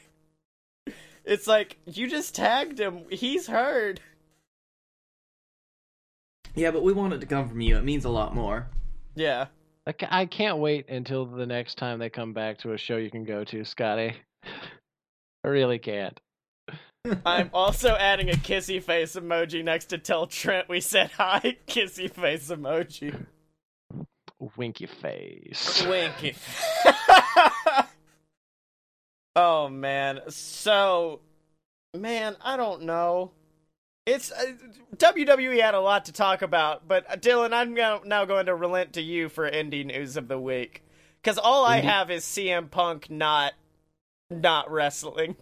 [1.26, 3.04] It's like you just tagged him.
[3.10, 4.00] He's heard.
[6.56, 7.78] yeah, but we want it to come from you.
[7.78, 8.68] It means a lot more.
[9.16, 9.48] Yeah.
[10.10, 13.24] I can't wait until the next time they come back to a show you can
[13.24, 14.14] go to, Scotty.
[14.44, 16.20] I really can't.
[17.26, 21.58] I'm also adding a kissy face emoji next to tell Trent we said hi.
[21.68, 23.26] Kissy face emoji.
[24.56, 25.86] Winky face.
[25.88, 26.36] Winky.
[29.36, 30.22] oh man.
[30.30, 31.22] So,
[31.96, 33.32] man, I don't know.
[34.06, 34.54] It's uh,
[34.96, 37.74] WWE had a lot to talk about, but uh, Dylan, I'm
[38.08, 40.84] now going to relent to you for indie news of the week
[41.22, 43.54] because all I have is CM Punk not
[44.30, 45.36] not wrestling.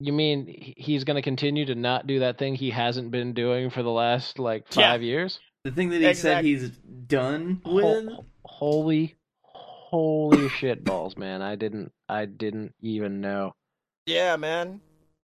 [0.00, 3.70] You mean he's going to continue to not do that thing he hasn't been doing
[3.70, 4.92] for the last like Yeah.
[4.92, 5.38] five years?
[5.64, 7.84] The thing that he said he's done with.
[7.84, 11.40] Ho- holy, holy shit balls, man!
[11.40, 13.52] I didn't, I didn't even know.
[14.06, 14.80] Yeah, man.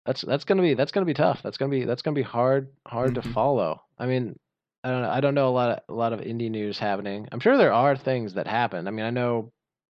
[0.06, 1.42] That's that's gonna be that's gonna be tough.
[1.42, 3.32] That's gonna be that's gonna be hard hard to Mhm.
[3.32, 3.82] follow.
[3.98, 4.38] I mean,
[4.84, 5.10] I don't know.
[5.10, 7.26] I don't know a lot of a lot of indie news happening.
[7.32, 8.86] I'm sure there are things that happen.
[8.86, 9.50] I mean, I know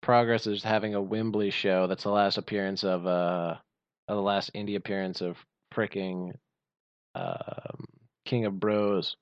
[0.02, 1.86] Progress is having a Wembley show.
[1.86, 3.56] That's the last appearance of uh,
[4.08, 5.36] uh, the last indie appearance of
[5.74, 6.32] freaking
[7.14, 7.84] um,
[8.26, 9.16] King of Bros,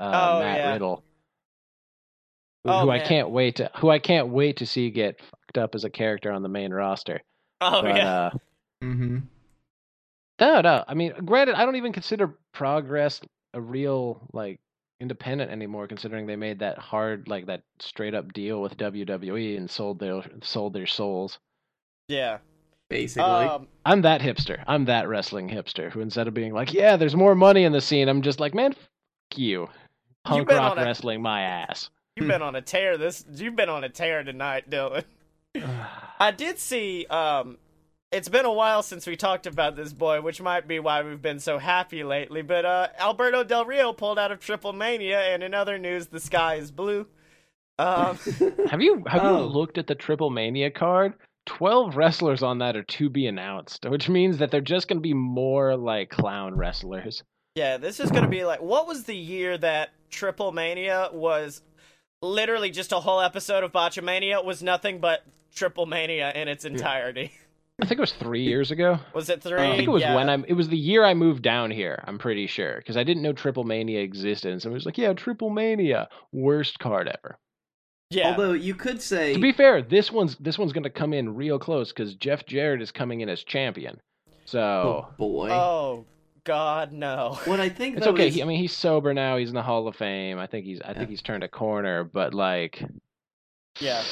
[0.00, 0.72] uh, Oh, Matt yeah.
[0.72, 1.04] Riddle.
[2.64, 5.58] Who, Oh, who I can't wait to who I can't wait to see get fucked
[5.58, 7.20] up as a character on the main roster.
[7.60, 8.10] Oh but, yeah.
[8.10, 8.30] uh,
[8.84, 9.18] Mm-hmm.
[10.40, 10.84] no, no.
[10.86, 13.20] I mean, granted, I don't even consider Progress
[13.54, 14.60] a real like
[15.00, 19.70] independent anymore, considering they made that hard, like that straight up deal with WWE and
[19.70, 21.38] sold their sold their souls.
[22.08, 22.38] yeah.
[22.88, 23.24] Basically.
[23.24, 24.62] Um, I'm that hipster.
[24.68, 27.80] I'm that wrestling hipster who, instead of being like, "Yeah, there's more money in the
[27.80, 28.88] scene," I'm just like, "Man, f-
[29.34, 29.68] you,
[30.24, 33.24] punk rock a- wrestling my ass." you've been on a tear this.
[33.34, 35.02] You've been on a tear tonight, Dylan.
[36.20, 37.06] I did see.
[37.06, 37.58] Um,
[38.12, 41.20] it's been a while since we talked about this boy, which might be why we've
[41.22, 42.42] been so happy lately.
[42.42, 46.20] But uh, Alberto Del Rio pulled out of Triple Mania, and in other news, the
[46.20, 47.06] sky is blue.
[47.78, 48.18] Um,
[48.70, 49.38] have you have Oh.
[49.40, 51.14] you looked at the Triple Mania card?
[51.46, 55.02] Twelve wrestlers on that are to be announced, which means that they're just going to
[55.02, 57.22] be more like clown wrestlers.
[57.54, 58.60] yeah, this is gonna be like.
[58.60, 61.62] What was the year that Triple Mania was?
[62.22, 65.22] Literally, just a whole episode of Botchamania was nothing but
[65.54, 67.32] Triple Mania in its entirety.
[67.80, 68.98] I think it was three years ago.
[69.12, 69.60] Was it three?
[69.60, 70.14] I think it was Yeah.
[70.14, 70.44] when I'm.
[70.48, 72.02] It was the year I moved down here.
[72.06, 75.12] I'm pretty sure because I didn't know Triple Mania existed, and somebody was like, "Yeah,
[75.12, 77.38] Triple Mania, worst card ever."
[78.08, 78.30] Yeah.
[78.30, 81.58] Although you could say To be fair, this one's this one's gonna come in real
[81.58, 84.00] close because Jeff Jarrett is coming in as champion.
[84.46, 84.58] So
[85.10, 85.50] oh boy.
[85.50, 86.06] oh
[86.44, 87.38] God, no.
[87.44, 88.28] what I think it's okay.
[88.28, 89.36] is- He, I mean, he's sober now.
[89.36, 90.38] He's in the Hall of Fame.
[90.38, 90.80] I think he's.
[90.80, 90.98] I Yeah.
[90.98, 92.04] think he's turned a corner.
[92.04, 92.82] But like,
[93.80, 94.02] Yeah.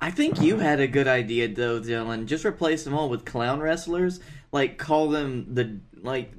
[0.00, 2.26] I think you had a good idea though, Dylan.
[2.26, 4.20] Just replace them all with clown wrestlers.
[4.52, 6.32] Like call them the like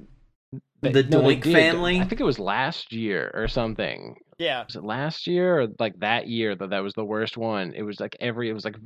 [0.81, 1.99] they- the no, they Doink family.
[1.99, 4.15] I think it was last year or something.
[4.37, 4.63] Yeah.
[4.63, 7.73] was it last year or like that year that that was the worst one?
[7.75, 8.77] It was like every it was like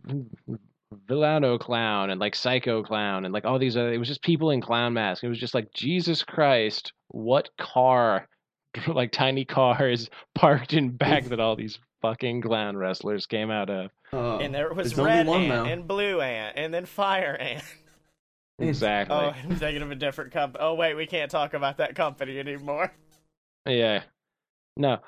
[1.08, 3.94] Villano clown and like Psycho clown and like all these other.
[3.94, 5.24] It was just people in clown masks.
[5.24, 8.28] It was just like Jesus Christ, what car,
[8.88, 13.90] like tiny cars parked in back that all these fucking clown wrestlers came out of.
[14.12, 15.66] Oh, and there was red ant now.
[15.66, 17.64] and blue ant and then fire ant.
[18.60, 19.16] Exactly.
[19.18, 20.64] Oh, I'm thinking of a different company.
[20.64, 22.94] Oh wait, we can't talk about that company anymore.
[23.66, 24.04] Yeah.
[24.78, 25.00] No.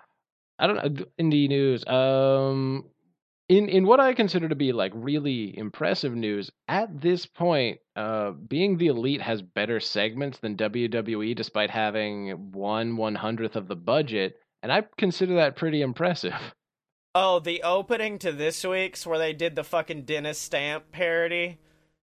[0.57, 1.05] I don't know.
[1.21, 1.85] Indie news.
[1.85, 2.85] Um
[3.47, 8.31] in in what I consider to be like really impressive news, at this point, uh
[8.31, 13.75] being the elite has better segments than WWE despite having one one hundredth of the
[13.75, 16.33] budget, and I consider that pretty impressive.
[17.17, 21.57] Oh, the opening to this week's where they did the fucking Dennis Stamp parody.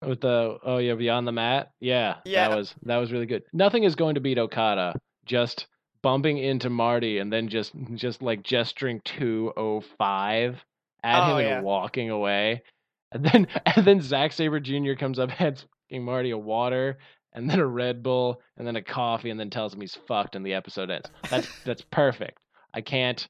[0.05, 2.49] with the oh yeah beyond the mat yeah Yeah.
[2.49, 4.93] that was that was really good nothing is going to beat okada
[5.25, 5.67] just
[6.01, 10.63] bumping into marty and then just just like gesturing 205
[11.03, 11.55] at Oh, him yeah.
[11.57, 12.63] and walking away
[13.11, 14.93] and then and then Zack Sabre Jr.
[14.93, 16.97] comes up hands fucking Marty a water
[17.33, 20.35] and then a Red Bull and then a coffee and then tells him he's fucked
[20.35, 22.37] and the episode ends that's that's perfect
[22.73, 23.27] I can't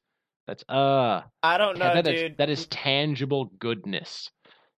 [0.49, 2.37] that's uh I don't know, that is dude.
[2.37, 4.29] that is tangible goodness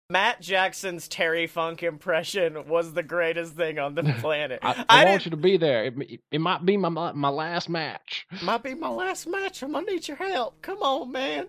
[0.09, 4.59] Matt Jackson's Terry Funk impression was the greatest thing on the planet.
[4.61, 5.85] I, I I, want you to be there.
[5.85, 8.27] It, it, it might be my my last match.
[8.43, 9.63] Might be my last match.
[9.63, 10.61] I'm gonna need your help.
[10.61, 11.47] Come on, man.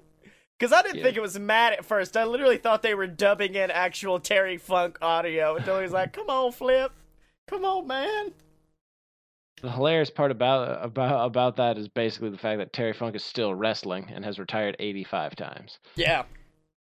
[0.57, 1.03] Because I didn't Yeah.
[1.03, 2.17] think it was Matt at first.
[2.17, 6.13] I literally thought they were dubbing in actual Terry Funk audio until he was like,
[6.13, 6.93] "Come on, Flip.
[7.49, 8.33] Come on, man."
[9.63, 13.23] The hilarious part about about about that is basically the fact that Terry Funk is
[13.25, 15.79] still wrestling and has retired 85 times.
[15.95, 16.25] Yeah.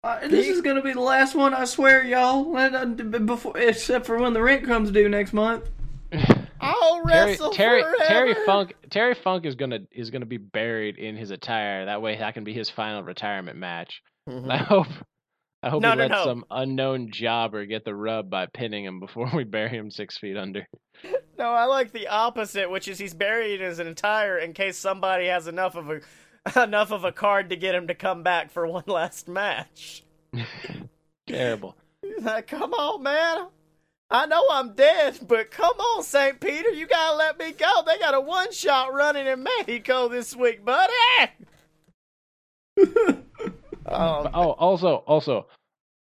[0.04, 2.56] Uh, this is gonna be the last one, I swear, y'all.
[2.58, 5.70] And, uh, b- before, except for when the rent comes due next month.
[6.62, 7.98] I'll wrestle Terry, forever.
[8.06, 11.86] Terry Funk Terry Funk is gonna is gonna be buried in his attire.
[11.86, 14.02] That way, that can be his final retirement match.
[14.30, 14.50] Mhm.
[14.52, 14.88] I hope
[15.64, 16.24] I hope No, he no, lets no.
[16.24, 20.38] some unknown jobber get the rub by pinning him before we bury him six feet
[20.38, 20.68] under.
[21.38, 25.28] No, I like the opposite, which is he's buried in his entire in case somebody
[25.28, 26.02] has enough of a
[26.64, 30.04] enough of a card to get him to come back for one last match.
[31.28, 31.76] Terrible.
[32.02, 33.50] He's like, come on, man.
[34.10, 36.40] I know I'm dead, but come on, St.
[36.40, 37.84] Peter, you gotta let me go.
[37.86, 40.94] They got a one shot running in Mexico this week, buddy.
[43.88, 45.48] Oh, Oh, also, also,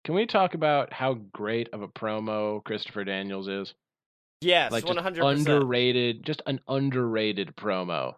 [0.05, 3.75] can we talk about how great of a promo Christopher Daniels is?
[4.41, 5.49] yes, Like hundred percent.
[5.49, 8.15] underrated, just an underrated promo.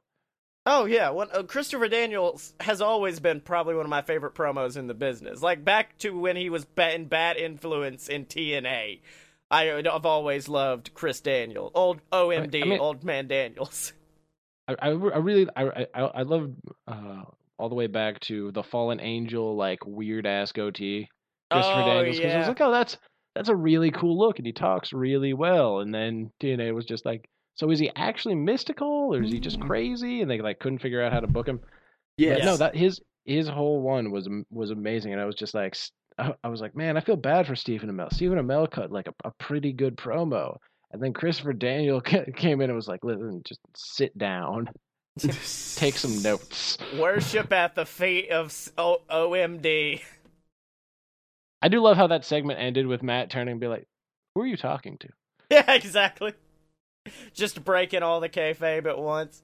[0.67, 4.77] Oh yeah, one, uh, Christopher Daniels has always been probably one of my favorite promos
[4.77, 5.41] in the business.
[5.41, 9.01] Like back to when he was in Bad Influence in TNA.
[9.51, 13.95] I, have always loved Chris Daniel, old OMD, I mean- old man Daniels.
[14.69, 16.53] I, I, I really, I, I, I love
[16.87, 17.23] uh,
[17.59, 21.09] all the way back to the Fallen Angel, like weird ass goatee,
[21.51, 22.21] Christopher oh Daniels.
[22.21, 22.97] 'cause I was like, oh, that's
[23.35, 25.81] that's a really cool look, and he talks really well.
[25.81, 29.59] And then TNA was just like, so is he actually mystical, or is he just
[29.59, 29.67] mm.
[29.67, 30.23] crazy?
[30.23, 31.61] And they like couldn't figure out how to book him.
[32.17, 32.45] Yes.
[32.45, 35.77] no, that his his whole one was was amazing, and I was just like,
[36.19, 38.13] I was like, man, I feel bad for Stephen Amell.
[38.13, 40.57] Stephen Amell cut like a, a pretty good promo,
[40.93, 42.01] and then Christopher Daniel
[42.37, 44.69] came in and was like, listen, just sit down,
[45.77, 46.79] take some notes.
[46.99, 50.01] worship at the feet of o- OMD.
[51.61, 53.87] I do love how that segment ended with Matt turning and be like,
[54.35, 55.09] who are you talking to?
[55.51, 56.35] Yeah, exactly.
[57.33, 59.43] Just breaking all the kayfabe at once.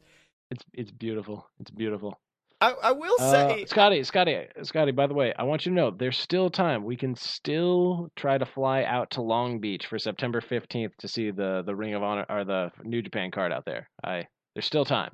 [0.51, 1.49] It's it's beautiful.
[1.61, 2.21] It's beautiful.
[2.61, 4.93] I, I will Uh, say, Scotty, Scotty, Scotty.
[4.93, 6.85] By the way, I want you to know there's still time.
[6.85, 11.31] We can still try to fly out to Long Beach for September 15th to see
[11.31, 13.89] the the Ring of Honor or the New Japan card out there.
[14.05, 15.13] I there's still time.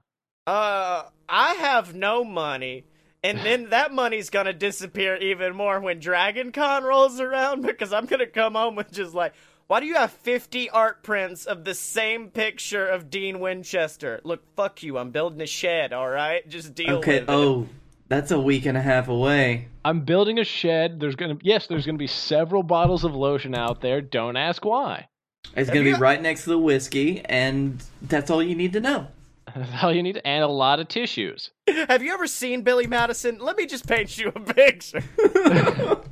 [0.51, 2.85] Uh, I have no money,
[3.23, 8.07] and then that money's gonna disappear even more when Dragon Con rolls around because I'm
[8.07, 9.33] gonna come home with just like,
[9.69, 14.21] why do you have 50 art prints of the same picture of Dean Winchester?
[14.25, 14.99] Look, fuck you.
[14.99, 15.93] I'm building a shed.
[15.93, 17.21] All right, just deal Okay.
[17.21, 17.33] with it.
[17.33, 17.69] Oh,
[18.09, 19.69] that's a week and a half away.
[19.85, 20.99] I'm building a shed.
[20.99, 24.01] There's gonna yes, there's gonna be several bottles of lotion out there.
[24.01, 25.07] Don't ask why.
[25.55, 28.81] It's gonna be you- right next to the whiskey, and that's all you need to
[28.81, 29.07] know.
[29.57, 31.51] That's all you need, and a lot of tissues.
[31.69, 33.39] Have you ever seen Billy Madison?
[33.39, 35.03] Let me just paint you a picture.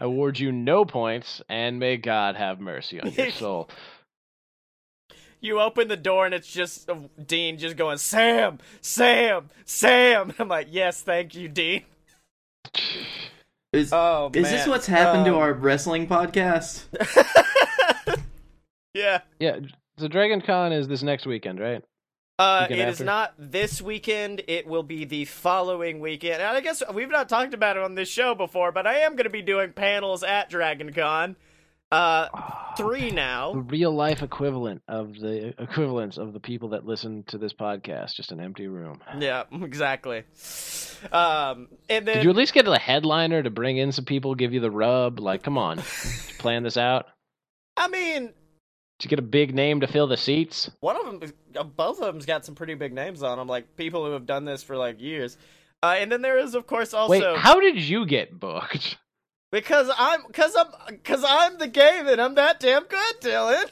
[0.00, 3.68] I award you no points, and may God have mercy on your soul.
[5.40, 10.32] You open the door and it's just uh, Dean just going, Sam, Sam, Sam.
[10.38, 11.84] I'm like, yes, thank you, Dean.
[13.72, 14.52] Is, Oh, is man.
[14.52, 16.84] this what's happened to Um, our wrestling podcast?
[18.94, 19.20] Yeah.
[19.38, 19.60] Yeah,
[19.98, 21.84] so Dragon Con is this next weekend, right?
[22.38, 23.04] Uh, it is after?
[23.04, 24.42] not this weekend.
[24.46, 26.34] It will be the following weekend.
[26.40, 29.12] And I guess we've not talked about it on this show before, but I am
[29.16, 31.34] going to be doing panels at Dragon Con.
[31.90, 32.28] Uh,
[32.76, 33.54] three The now.
[33.54, 38.30] real life equivalent of the equivalence of the people that listen to this podcast, just
[38.30, 39.00] an empty room.
[39.18, 40.24] Yeah, exactly.
[41.10, 44.34] Um, and then Did you at least get a headliner to bring in some people,
[44.34, 45.18] give you the rub?
[45.18, 45.78] Like, come on,
[46.38, 47.06] plan this out?
[47.76, 48.34] I mean,
[48.98, 50.70] Did you get a big name to fill the seats?
[50.80, 53.76] one of them, uh, both of them's got some pretty big names on them, like
[53.76, 55.38] people who have done this for like years.
[55.82, 58.98] Uh, and then there is, of course, also Wait, how did you get booked?
[59.52, 63.70] because I'm because I'm because I'm the game and I'm that damn good, Dylan.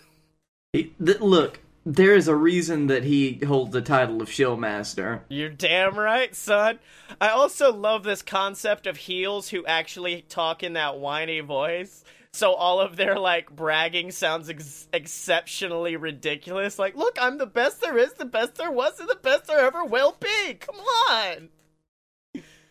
[0.72, 5.22] He, th- look, there is a reason that he holds the title of Showmaster.
[5.28, 6.78] You're damn right, son.
[7.20, 12.04] I also love this concept of heels who actually talk in that whiny voice.
[12.36, 16.78] So all of their like bragging sounds ex- exceptionally ridiculous.
[16.78, 19.60] Like, look, I'm the best there is, the best there was, and the best there
[19.60, 20.52] ever will be.
[20.60, 21.48] Come on.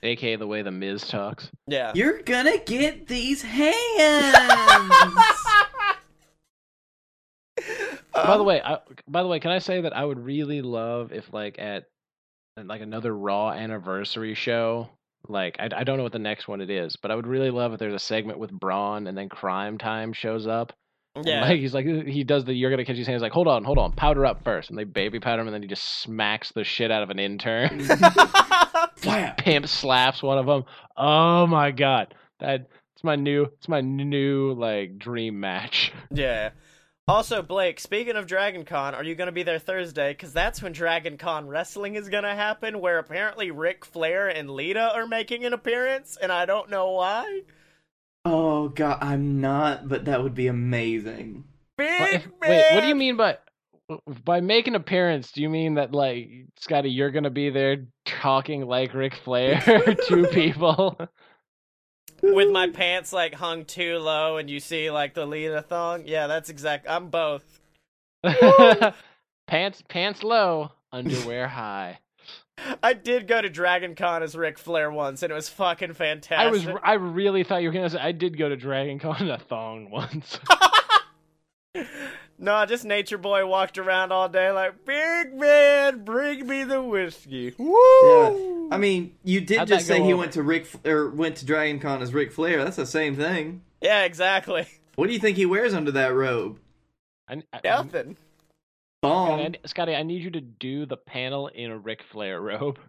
[0.03, 1.49] AKA the way the Miz talks.
[1.65, 1.93] Yeah.
[1.95, 4.35] You're gonna get these hands.
[8.13, 11.11] by the way, I, by the way, can I say that I would really love
[11.11, 11.85] if like at
[12.55, 14.91] like another Raw anniversary show,
[15.29, 17.49] like I, I don't know what the next one it is, but I would really
[17.51, 20.73] love if there's a segment with Braun and then Cryme Tyme shows up.
[21.23, 21.41] yeah.
[21.41, 23.77] like he's like he does the you're gonna catch his hands like hold on hold
[23.77, 26.63] on powder up first and they baby powder him and then he just smacks the
[26.63, 27.87] shit out of an intern
[29.37, 30.65] pimp slaps one of them
[30.97, 36.49] oh my god that it's my new it's my new like dream match yeah.
[37.07, 40.11] Also, Blake, speaking of Dragon Con, are you going to be there Thursday?
[40.11, 44.49] Because that's when Dragon Con wrestling is going to happen, where apparently Ric Flair and
[44.49, 47.41] Lita are making an appearance, and I don't know why.
[48.25, 51.43] Oh god, I'm not, but that would be amazing.
[51.77, 52.49] Big What eh, man.
[52.49, 53.37] wait what do you mean by
[54.23, 58.65] by make an appearance do you mean that like scotty you're gonna be there talking
[58.65, 59.61] like Ric flair
[60.07, 60.97] to people
[62.21, 66.03] With my pants like hung too low, and you see like the Lita thong?
[66.05, 66.87] Yeah, that's exact.
[66.89, 67.59] I'm both.
[69.47, 71.99] pants pants low underwear high
[72.81, 76.39] I did go to Dragon Con as Ric Flair once, and it was fucking fantastic.
[76.39, 79.21] I was I really thought you were gonna say I did go to Dragon Con
[79.21, 80.39] in a thong once.
[82.37, 87.53] No, just Nature Boy walked around all day like, big man, bring me the whiskey.
[87.57, 88.54] Yeah.
[88.65, 88.69] Woo!
[88.71, 90.17] I mean, you did How'd just say he over?
[90.17, 92.63] went to Rick or went to Dragon Con as Ric Flair.
[92.63, 93.61] That's the same thing.
[93.81, 94.67] yeah, exactly.
[94.95, 96.59] What do you think he wears under that robe?
[97.27, 98.17] I, I, Nothing.
[99.01, 99.39] Thong.
[99.39, 102.79] Scotty, I, Scotty, I need you to do the panel in a Ric Flair robe.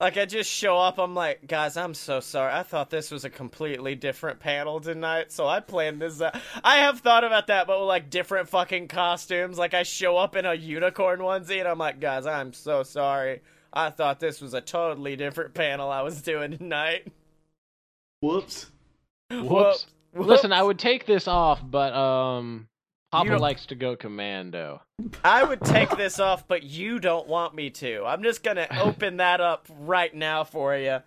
[0.00, 2.52] Like, I just show up, I'm like, guys, I'm so sorry.
[2.52, 6.34] I thought this was a completely different panel tonight, so I planned this out.
[6.64, 9.58] I have thought about that, but with, like, different fucking costumes.
[9.58, 13.42] Like, I show up in a unicorn onesie, and I'm like, guys, I'm so sorry.
[13.72, 17.06] I thought this was a totally different panel I was doing tonight.
[18.20, 18.70] Whoops.
[19.30, 19.48] Whoops.
[19.48, 19.86] Whoops.
[20.14, 22.68] Listen, I would take this off, but um,
[23.12, 24.82] Papa likes to go commando.
[25.24, 28.04] I would take this off, but you don't want me to.
[28.04, 30.98] I'm just gonna open that up right now for you.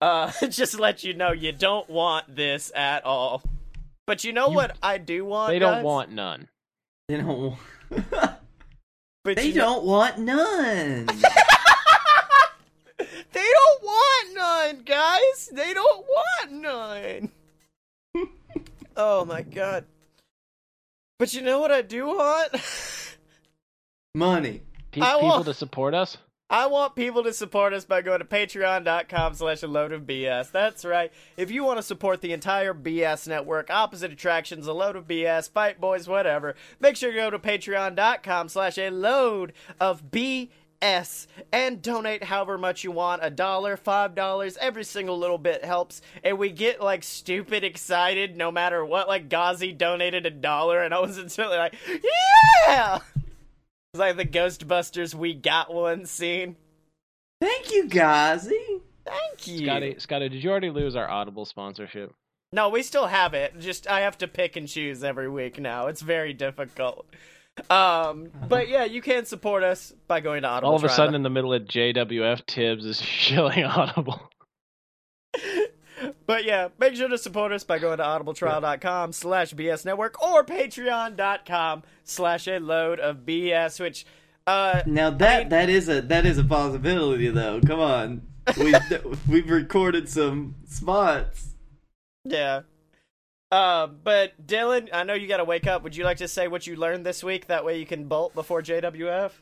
[0.00, 3.42] Uh, just let you know you don't want this at all.
[4.06, 5.50] But you know You- what I do want?
[5.50, 5.84] They don't guys?
[5.84, 6.48] want none.
[7.08, 7.38] They don't.
[7.38, 7.58] Want...
[9.24, 11.06] But they don't want none.
[13.42, 15.50] They don't want none, guys.
[15.52, 17.30] They don't want none.
[18.96, 19.84] oh my god.
[21.18, 22.52] But you know what I do want?
[24.14, 24.62] Money.
[24.92, 26.18] Pe- I people want- to support us.
[26.50, 30.50] I want people to support us by going to patreon.com slash a load of BS.
[30.52, 31.10] That's right.
[31.38, 35.48] If you want to support the entire BS network, opposite attractions, a load of BS,
[35.50, 40.50] fight boys, whatever, make sure you go to patreon.com slash a load of BS
[40.82, 43.24] and donate however much you want.
[43.24, 46.02] A dollar, five dollars, every single little bit helps.
[46.24, 49.08] And we get like stupid excited no matter what.
[49.08, 51.74] Like Gazi donated a dollar and I was instantly like,
[52.66, 52.98] yeah!
[53.94, 56.56] It's like the Ghostbusters We Got One scene.
[57.40, 58.80] Thank you, Gazi.
[59.04, 59.66] Thank you.
[59.66, 62.14] Scotty, Scotty, did you already lose our Audible sponsorship?
[62.52, 63.58] No, we still have it.
[63.58, 65.86] Just I have to pick and choose every week now.
[65.86, 67.06] It's very difficult.
[67.70, 70.70] Um, but yeah, you can support us by going to Audible.
[70.70, 70.96] All of a Trial.
[70.96, 74.30] sudden, in the middle of JWF, Tibbs is shilling Audible.
[76.26, 80.42] But yeah, make sure to support us by going to audibletrial.com slash BS network or
[80.42, 84.04] patreon.com slash a load of BS, which
[84.46, 87.60] uh Now that mean- that is a that is a possibility though.
[87.60, 88.22] Come on.
[88.58, 88.74] We
[89.28, 91.50] we've recorded some spots.
[92.24, 92.62] yeah.
[93.52, 95.82] Uh, but Dylan, I know you gotta wake up.
[95.84, 97.46] Would you like to say what you learned this week?
[97.48, 99.32] That way you can bolt before JWF?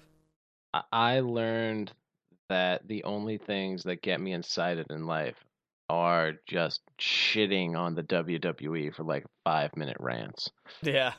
[0.75, 1.93] I- I learned
[2.49, 5.37] that the only things that get me excited in life
[5.89, 10.51] are just shitting on the WWE for like five minute rants.
[10.83, 11.13] Yeah.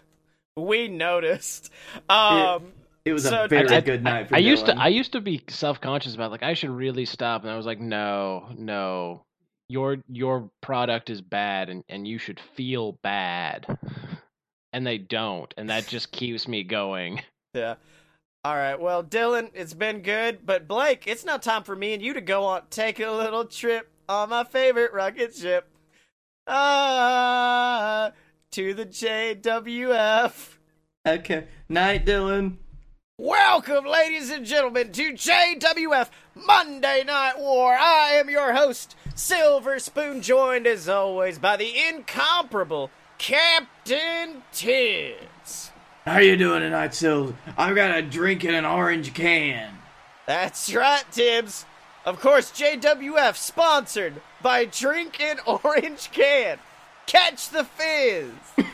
[0.58, 1.72] We noticed.
[2.10, 2.74] Um
[3.06, 5.14] It was So, a very I- I- good night for I used to I used
[5.14, 8.50] to be self conscious about like I should really stop, and I was like, no,
[8.58, 9.24] no,
[9.72, 13.66] your your product is bad, and and you should feel bad,
[14.74, 17.22] and they don't, and that just keeps me going.
[17.54, 17.76] Yeah.
[18.46, 18.80] All right.
[18.80, 22.22] Well, Dylan, it's been good, but Blake, it's now time for me and you to
[22.22, 25.68] go on take a little trip on my favorite rocket ship.
[26.48, 28.14] Ah,
[28.52, 30.58] to the JWF.
[31.06, 31.48] Okay.
[31.68, 32.56] Night, Dylan.
[33.18, 37.76] Welcome, ladies and gentlemen, to JWF Monday Night War.
[37.80, 45.72] I am your host, Silver Spoon, joined as always by the incomparable Captain Tibbs.
[46.06, 47.34] How you doing tonight, Sills?
[47.58, 49.78] I've got a drink in an orange can.
[50.26, 51.66] That's right, Tibbs.
[52.04, 56.58] Of course, JWF sponsored by Drink Drinking Orange Can.
[57.06, 58.32] Catch the fizz.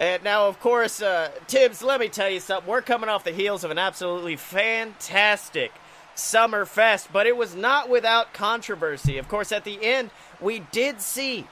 [0.00, 2.70] and now, of course, uh, Tibbs, let me tell you something.
[2.70, 5.72] We're coming off the heels of an absolutely fantastic
[6.18, 9.18] Summer Fest, but it was not without controversy.
[9.18, 10.10] Of course, at the end,
[10.40, 11.46] we did see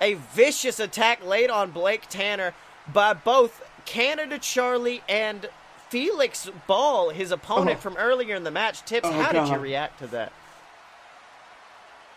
[0.00, 2.54] a vicious attack laid on Blake Tanner
[2.92, 5.48] by both Canada Charlie and
[5.88, 7.80] Felix Ball, his opponent Oh.
[7.80, 8.84] from earlier in the match.
[8.84, 10.32] Tibbs, Oh, how did you react to that?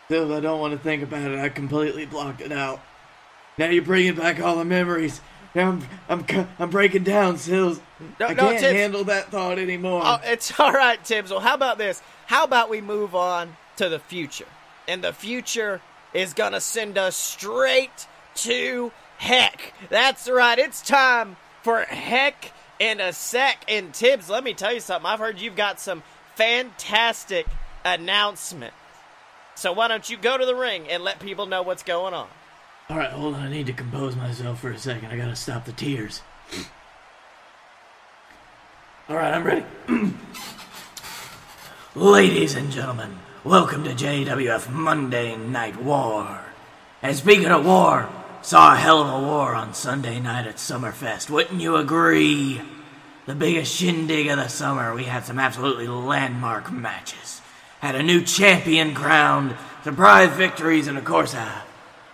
[0.09, 1.39] Sills, I don't want to think about it.
[1.39, 2.81] I completely blocked it out.
[3.57, 5.21] Now you're bringing back all the memories.
[5.55, 7.79] Now I'm, I'm, I'm breaking down, Sills.
[8.19, 8.73] No, I no, can't Tibbs.
[8.73, 10.01] handle that thought anymore.
[10.03, 11.31] Oh, it's all right, Tibbs.
[11.31, 12.01] Well, how about this?
[12.27, 14.47] How about we move on to the future?
[14.87, 15.81] And the future
[16.13, 19.73] is going to send us straight to heck.
[19.89, 20.57] That's right.
[20.57, 23.63] It's time for heck in a sec.
[23.67, 25.05] And Tibbs, let me tell you something.
[25.09, 26.03] I've heard you've got some
[26.35, 27.45] fantastic
[27.85, 28.73] announcement.
[29.55, 32.27] So why don't you go to the ring and let people know what's going on?
[32.89, 33.41] All right, hold on.
[33.41, 35.11] I need to compose myself for a second.
[35.11, 36.21] I gotta stop the tears.
[39.11, 39.65] All right, I'm ready.
[41.95, 46.45] Ladies and gentlemen, welcome to JWF Monday Night War.
[47.01, 48.07] And speaking of war,
[48.41, 51.29] saw a hell of a war on Sunday night at Summerfest.
[51.29, 52.61] Wouldn't you agree?
[53.25, 54.95] The biggest shindig of the summer.
[54.95, 57.41] We had some absolutely landmark matches.
[57.81, 61.63] Had a new champion crowned, surprise victories, and of course a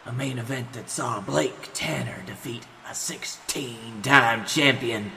[0.07, 5.11] a main event that saw Blake Tanner defeat a 16 time champion,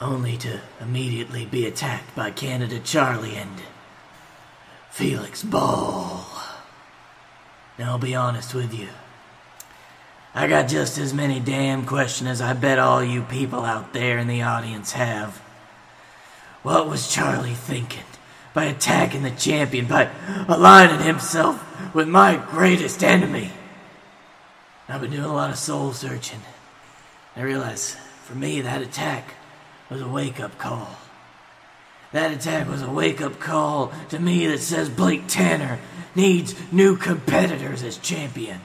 [0.00, 3.62] only to immediately be attacked by Canada Charlie and
[4.90, 6.24] Felix Ball.
[7.78, 8.88] Now, I'll be honest with you.
[10.34, 14.18] I got just as many damn questions as I bet all you people out there
[14.18, 15.38] in the audience have.
[16.62, 18.04] What was Charlie thinking
[18.54, 20.10] by attacking the champion, by
[20.48, 23.52] aligning himself with my greatest enemy?
[24.88, 26.40] I've been doing a lot of soul searching.
[27.36, 29.34] I realize, for me, that attack
[29.90, 30.88] was a wake up call.
[32.12, 35.78] That attack was a wake up call to me that says Blake Tanner
[36.14, 38.60] needs new competitors as champion.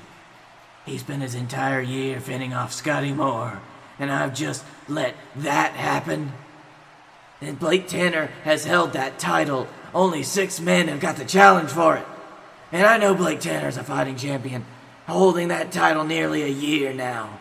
[0.85, 3.61] He spent his entire year fending off Scotty Moore,
[3.99, 6.31] and I've just let that happen.
[7.41, 9.67] And Blake Tanner has held that title.
[9.93, 12.05] Only six men have got the challenge for it.
[12.71, 14.65] And I know Blake Tanner's a fighting champion,
[15.05, 17.39] holding that title nearly a year now.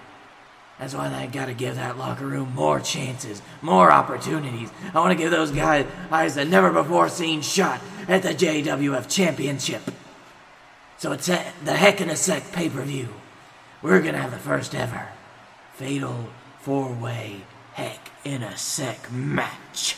[0.79, 4.71] That's why I gotta give that locker room more chances, more opportunities.
[4.93, 9.83] I wanna give those guys eyes a never before seen shot at the JWF Championship.
[10.99, 13.09] So it's at the Heck in a Sec pay per view.
[13.81, 15.09] We're gonna have the first ever
[15.75, 16.29] Fatal
[16.61, 17.43] Four Way
[17.75, 19.97] Heck in a Sec match.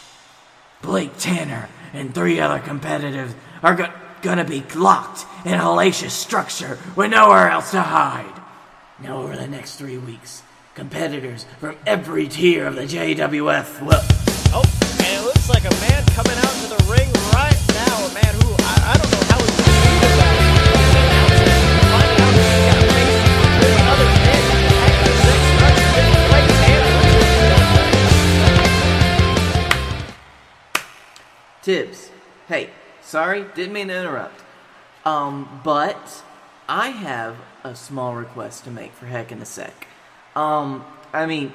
[0.83, 6.79] Blake Tanner and three other competitors are go- gonna be locked in a hellacious structure
[6.95, 8.41] with nowhere else to hide.
[9.01, 10.43] Now, over the next three weeks,
[10.75, 14.01] competitors from every tier of the JWF will.
[14.53, 14.63] Oh,
[14.99, 17.95] and it looks like a man coming out to the ring right now.
[18.07, 20.35] A man who I, I don't know how he's going to do that.
[21.95, 23.23] Find out he's got a face
[23.63, 24.43] with other men.
[24.83, 26.51] Heck, the six starts with Blake
[31.63, 32.11] Tibbs.
[32.49, 32.71] Hey,
[33.01, 34.43] sorry, didn't mean to interrupt.
[35.05, 36.23] Um, but
[36.69, 39.87] I have a small request to make for Heck in a Sec.
[40.35, 41.53] Um, I mean,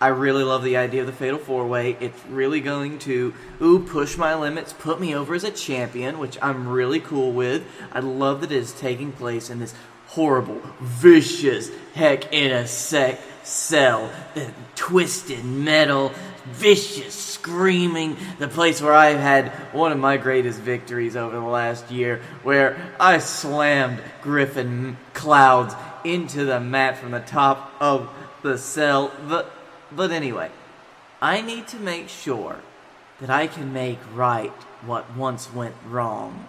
[0.00, 1.96] I really love the idea of the Fatal Four Way.
[2.00, 6.38] It's really going to, ooh, push my limits, put me over as a champion, which
[6.40, 7.66] I'm really cool with.
[7.92, 9.74] I love that it is taking place in this
[10.06, 14.10] horrible, vicious Heck in a Sec cell.
[14.34, 16.12] The twisted metal,
[16.46, 18.16] vicious screaming.
[18.38, 22.94] The place where I've had one of my greatest victories over the last year, where
[22.98, 25.74] I slammed Griffin Clouds
[26.04, 28.08] into the mat from the top of
[28.42, 29.12] the cell.
[29.28, 29.50] But,
[29.92, 30.50] but anyway,
[31.20, 32.60] I need to make sure
[33.20, 36.48] that I can make right what once went wrong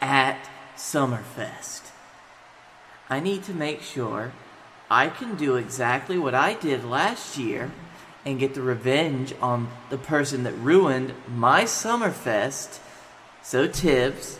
[0.00, 1.90] at Summerfest.
[3.10, 4.32] I need to make sure
[4.90, 7.70] I can do exactly what I did last year
[8.24, 12.78] and get the revenge on the person that ruined my Summerfest.
[13.42, 14.38] So, Tibbs,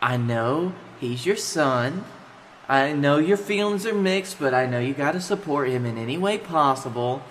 [0.00, 2.04] I know he's your son.
[2.68, 6.18] I know your feelings are mixed, but I know you gotta support him in any
[6.18, 7.22] way possible.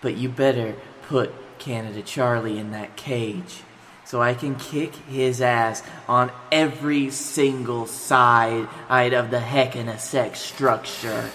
[0.00, 0.74] But you better
[1.08, 3.62] put Canada Charlie in that cage.
[4.06, 9.98] so I can kick his ass on every single side of the heck in a
[9.98, 11.28] sec structure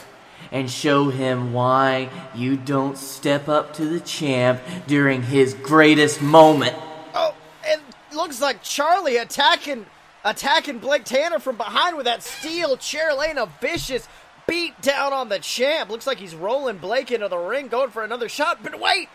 [0.54, 6.74] and show him why you don't step up to the champ during his greatest moment.
[7.14, 7.36] Oh,
[7.66, 7.82] it
[8.16, 9.86] looks like Charlie attacking
[10.24, 14.08] attacking Blake Tanner from behind with that steel chair laying a vicious
[14.48, 15.90] beat down on the champ.
[15.90, 18.64] Looks like he's rolling Blake into the ring, going for another shot.
[18.64, 19.10] But wait!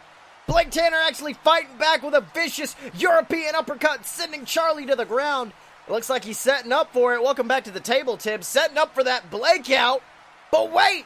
[0.46, 5.52] Blake Tanner actually fighting back with a vicious European uppercut, sending Charlie to the ground.
[5.88, 7.22] It looks like he's setting up for it.
[7.22, 8.42] Welcome back to the table, Tim.
[8.42, 10.02] Setting up for that Blake out.
[10.50, 11.04] But wait!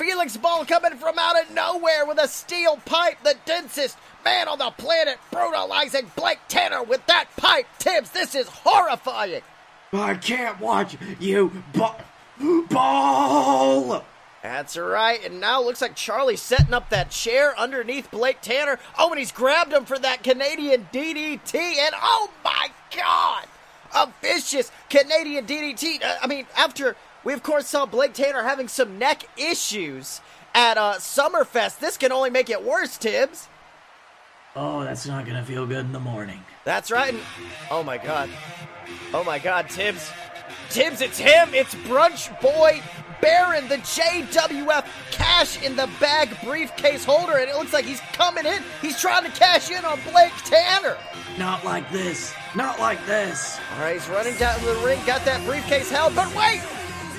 [0.00, 4.58] Felix Ball coming from out of nowhere with a steel pipe, the densest man on
[4.58, 7.66] the planet, brutalizing Blake Tanner with that pipe.
[7.78, 9.42] Tibbs, this is horrifying.
[9.92, 12.00] I can't watch you ball.
[12.70, 14.02] ball.
[14.42, 18.78] That's right, and now it looks like Charlie's setting up that chair underneath Blake Tanner.
[18.98, 23.44] Oh, and he's grabbed him for that Canadian DDT, and oh my god!
[23.94, 26.02] A vicious Canadian DDT.
[26.02, 30.20] Uh, I mean, after we of course saw Blake Tanner having some neck issues
[30.54, 33.48] at uh, Summerfest, this can only make it worse, Tibbs.
[34.56, 36.40] Oh, that's not gonna feel good in the morning.
[36.64, 37.14] That's right.
[37.70, 38.28] Oh my god.
[39.14, 40.10] Oh my god, Tibbs.
[40.70, 41.50] Tibbs, it's him.
[41.52, 42.82] It's Brunch Boy
[43.20, 48.46] Baron, the JWF cash in the bag briefcase holder, and it looks like he's coming
[48.46, 48.62] in.
[48.80, 50.96] He's trying to cash in on Blake Tanner.
[51.38, 52.32] Not like this.
[52.56, 53.58] Not like this.
[53.74, 56.62] All right, he's running down to the ring, got that briefcase held, but wait!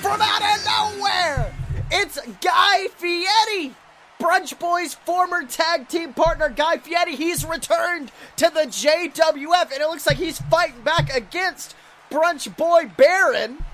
[0.02, 1.54] From out of nowhere,
[1.92, 3.72] it's Guy Fieri.
[4.20, 9.88] Brunch Boy's former tag team partner Guy Fieri, he's returned to the JWF, and it
[9.88, 11.76] looks like he's fighting back against
[12.10, 13.64] Brunch Boy Baron.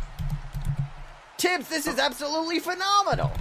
[1.38, 3.32] Tibbs, this is absolutely phenomenal.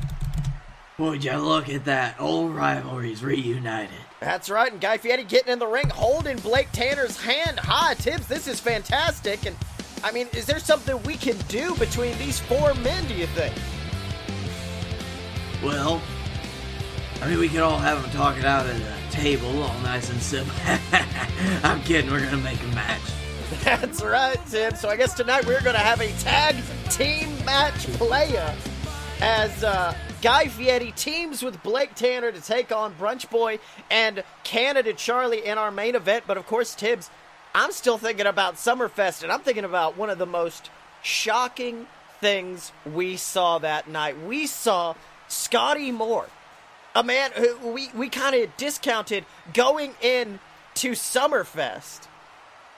[0.97, 2.15] Would you look at that?
[2.19, 3.89] Old rivalries reunited.
[4.21, 7.95] That's right, and Guy Fieri getting in the ring, holding Blake Tanner's hand high.
[7.95, 9.45] Tibbs, this is fantastic.
[9.45, 9.57] And
[10.03, 13.53] I mean, is there something we can do between these four men, do you think?
[15.63, 16.01] Well,
[17.21, 20.09] I mean, we could all have them talk it out at a table, all nice
[20.09, 20.55] and simple.
[21.63, 23.01] I'm kidding, we're gonna make a match.
[23.63, 24.75] That's right, Tim.
[24.75, 26.55] So I guess tonight we're to have a tag
[26.89, 28.53] team match playa
[29.21, 34.93] as uh, Guy Fieri teams with Blake Tanner to take on Brunch Boy and Canada
[34.93, 36.25] Charlie in our main event.
[36.27, 37.09] But of course, Tibbs,
[37.57, 40.69] I'm still thinking about Summerfest, and I'm thinking about one of the most
[41.01, 41.87] shocking
[42.21, 44.21] things we saw that night.
[44.21, 44.93] We saw
[45.27, 46.27] Scotty Moore,
[46.93, 50.39] a man who we, we kind of discounted going in
[50.75, 52.07] to Summerfest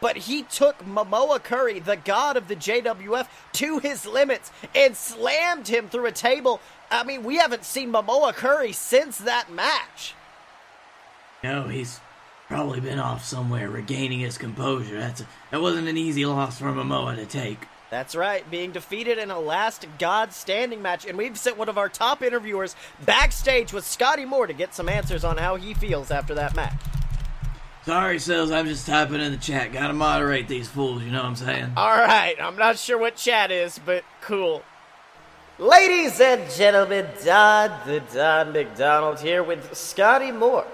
[0.02, 5.68] but he took Momoa Curry, the god of the JWF, to his limits and slammed
[5.68, 6.62] him through a table.
[6.90, 10.14] I mean, we haven't seen Momoa Curry since that match.
[11.44, 12.00] No, he's
[12.50, 15.00] probably been off somewhere regaining his composure.
[15.00, 17.68] That's a, that wasn't an easy loss for Momoa to take.
[17.92, 21.06] That's right, being defeated in a last God standing match.
[21.06, 22.76] And we've sent one of our top interviewers
[23.06, 26.74] backstage with Scotty Moore to get some answers on how he feels after that match.
[27.86, 29.72] Sorry, Sales, I'm just typing in the chat.
[29.72, 31.74] Gotta moderate these fools, you know what I'm saying?
[31.78, 34.64] Alright, I'm not sure what chat is, but cool.
[35.60, 40.68] Ladies and gentlemen, Don the Don McDonald here with Scotty Moore,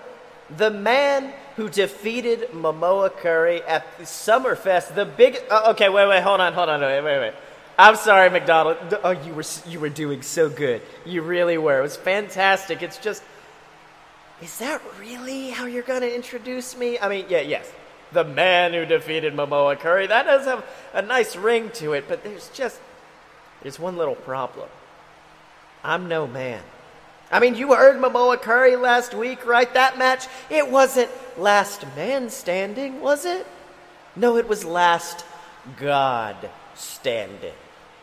[0.56, 4.96] the man who defeated Momoa Curry at Summerfest.
[4.96, 5.38] The big.
[5.50, 7.34] Uh, okay, wait, wait, hold on, hold on, wait, wait, wait.
[7.78, 8.78] I'm sorry, McDonald.
[9.04, 10.82] Oh, you were you were doing so good.
[11.06, 11.80] You really were.
[11.80, 12.82] It was fantastic.
[12.82, 13.24] It's just
[14.42, 17.00] is that really how you're to introduce me?
[17.00, 17.72] I mean, yeah, yes.
[18.12, 20.08] The man who defeated Momoa Curry.
[20.08, 22.80] That does have a nice ring to it, but there's just
[23.62, 24.70] there's one little problem.
[25.84, 26.62] I'm no man.
[27.32, 29.72] I mean, you heard Momoa Curry last week, right?
[29.74, 33.48] That match, it wasn't last man standing, was it?
[34.16, 35.26] No, it was last
[35.78, 37.54] God standing.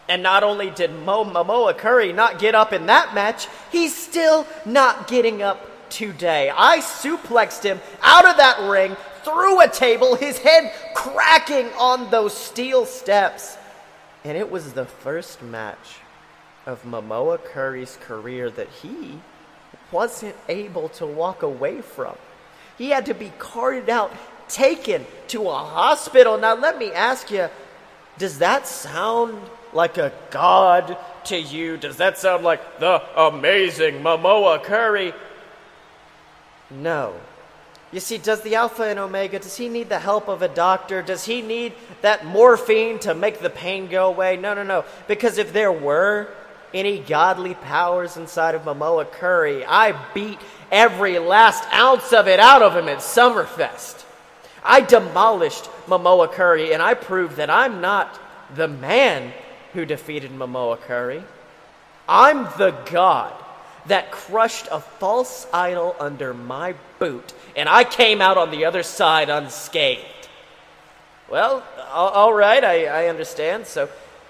[0.08, 4.46] And not only did Mo- Momoa Curry not get up in that match, he's still
[4.66, 6.52] not getting up today.
[6.54, 12.36] I suplexed him out of that ring, through a table, his head cracking on those
[12.36, 13.56] steel steps.
[14.24, 15.96] And it was the first match
[16.66, 19.20] of Momoa Curry's career that he
[19.90, 22.16] wasn't able to walk away from.
[22.78, 24.12] He had to be carted out,
[24.48, 26.38] taken to a hospital.
[26.38, 27.48] Now, let me ask you
[28.18, 29.40] does that sound
[29.72, 31.76] like a god to you?
[31.76, 35.14] Does that sound like the amazing Momoa Curry?
[36.70, 37.14] No.
[37.90, 41.02] You see, does the Alpha and Omega, does he need the help of a doctor?
[41.02, 44.36] Does he need that morphine to make the pain go away?
[44.36, 44.84] No, no, no.
[45.06, 46.28] Because if there were
[46.74, 50.38] any godly powers inside of Momoa Curry, I beat
[50.70, 54.04] every last ounce of it out of him at Summerfest.
[54.64, 58.18] I demolished Momoa Curry, and I proved that I'm not
[58.54, 59.32] the man
[59.72, 61.22] who defeated Momoa Curry.
[62.08, 63.32] I'm the god
[63.86, 68.82] that crushed a false idol under my boot, and I came out on the other
[68.82, 70.28] side unscathed.
[71.28, 73.66] Well, all right, I, I understand.
[73.66, 73.88] So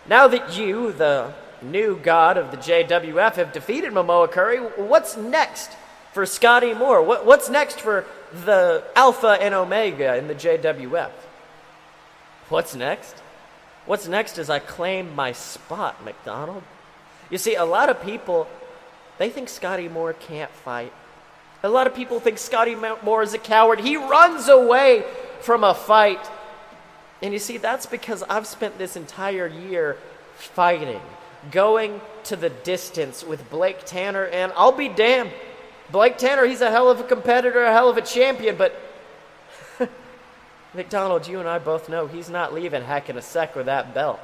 [0.09, 5.71] now that you, the new god of the JWF, have defeated Momoa Curry, what's next
[6.13, 7.03] for Scotty Moore?
[7.03, 8.05] What, what's next for
[8.45, 11.11] the Alpha and Omega in the JWF?
[12.49, 13.17] What's next?
[13.87, 16.63] What's next is I claim my spot, McDonald.
[17.31, 18.47] You see, a lot of people,
[19.19, 20.93] they think Scotty Moore can't fight.
[21.63, 23.81] A lot of people think Scotty Moore is a coward.
[23.81, 25.05] He runs away
[25.41, 26.31] from a fight.
[27.23, 29.97] And you see, that's because I've spent this entire year
[30.37, 31.01] fighting,
[31.51, 35.33] going to the distance with Blake Tanner, and I'll be damned.
[35.91, 38.75] Blake Tanner, he's a hell of a competitor, a hell of a champion, but
[40.75, 43.95] McDonald, you and I both know he's not leaving heck in a sec with that
[43.95, 44.21] belt.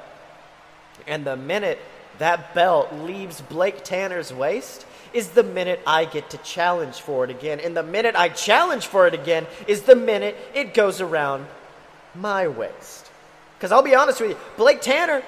[1.07, 1.79] And the minute
[2.19, 7.31] that belt leaves Blake Tanner's waist is the minute I get to challenge for it
[7.31, 7.61] again.
[7.61, 11.47] And the minute I challenge for it again is the minute it goes around
[12.15, 13.11] my waist.
[13.57, 15.23] Because I'll be honest with you, Blake Tanner,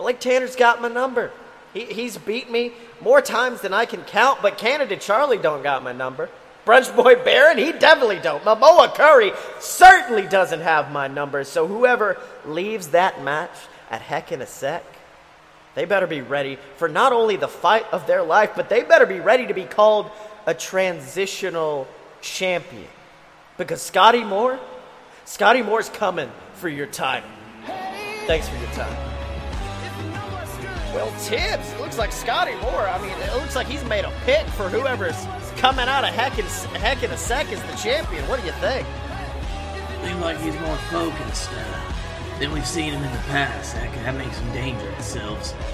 [0.00, 1.30] Blake Tanner's got my number.
[1.74, 2.72] He, he's beat me
[3.02, 6.30] more times than I can count, but Canada Charlie don't got my number.
[6.64, 8.42] Brunch Boy Baron, he definitely don't.
[8.42, 11.44] Momoa Curry certainly doesn't have my number.
[11.44, 13.50] So whoever leaves that match
[13.90, 14.82] at heck in a sec,
[15.74, 19.04] they better be ready for not only the fight of their life, but they better
[19.04, 20.10] be ready to be called
[20.46, 21.86] a transitional
[22.22, 22.88] champion.
[23.58, 24.58] Because Scotty Moore,
[25.26, 27.28] Scotty Moore's coming for your title.
[28.26, 29.09] Thanks for your time.
[30.94, 32.88] Well, Tibbs, it looks like Scotty Moore.
[32.88, 35.16] I mean, it looks like he's made a pick for whoever's
[35.56, 36.44] coming out of heck in,
[36.80, 38.26] heck in a sec as the champion.
[38.28, 38.86] What do you think?
[40.02, 41.92] Seems like he's more focused uh,
[42.40, 43.74] than we've seen him in the past.
[43.74, 45.12] That, that makes him dangerous.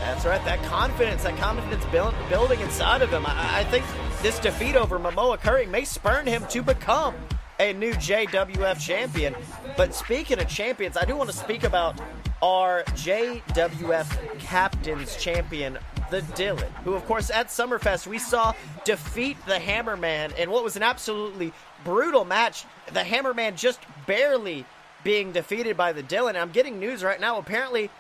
[0.01, 0.45] That's right.
[0.45, 3.25] That confidence, that confidence build, building inside of him.
[3.25, 3.87] I, I think
[4.21, 7.15] this defeat over Momoa Curry may spurn him to become
[7.59, 9.35] a new JWF champion.
[9.77, 11.99] But speaking of champions, I do want to speak about
[12.43, 15.79] our JWF Captains Champion,
[16.11, 20.77] the Dylan, who, of course, at Summerfest we saw defeat the Hammerman in what was
[20.77, 21.53] an absolutely
[21.85, 22.65] brutal match.
[22.93, 24.65] The Hammerman just barely
[25.03, 26.37] being defeated by the Dylan.
[26.37, 27.39] I'm getting news right now.
[27.39, 27.91] Apparently,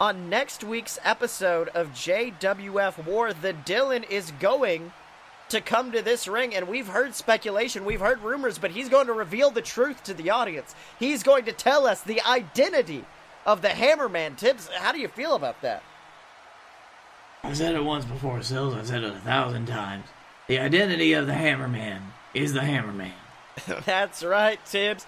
[0.00, 4.92] on next week's episode of JWF War, the Dylan is going
[5.48, 9.06] to come to this ring, and we've heard speculation, we've heard rumors, but he's going
[9.06, 10.74] to reveal the truth to the audience.
[10.98, 13.04] He's going to tell us the identity
[13.48, 14.36] of the Hammerman.
[14.36, 15.82] Tibbs, how do you feel about that?
[17.42, 18.74] I said it once before, Sills.
[18.74, 20.04] I said it a thousand times.
[20.48, 22.02] The identity of the Hammerman
[22.34, 23.12] is the Hammerman.
[23.86, 25.06] That's right, Tibbs.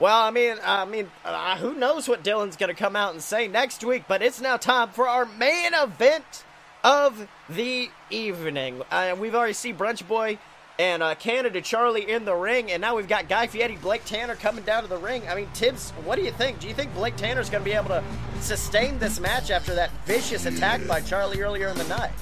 [0.00, 3.22] Well, I mean, I mean, uh, who knows what Dylan's going to come out and
[3.22, 4.04] say next week?
[4.08, 6.44] But it's now time for our main event
[6.82, 8.80] of the evening.
[8.90, 10.38] Uh, we've already seen Brunch Boy
[10.78, 14.34] and uh, Canada Charlie in the ring, and now we've got Guy Fieri, Blake Tanner
[14.34, 15.22] coming down to the ring.
[15.28, 16.60] I mean, Tibbs, what do you think?
[16.60, 18.04] Do you think Blake Tanner's going to be able to
[18.40, 22.12] sustain this match after that vicious attack by Charlie earlier in the night?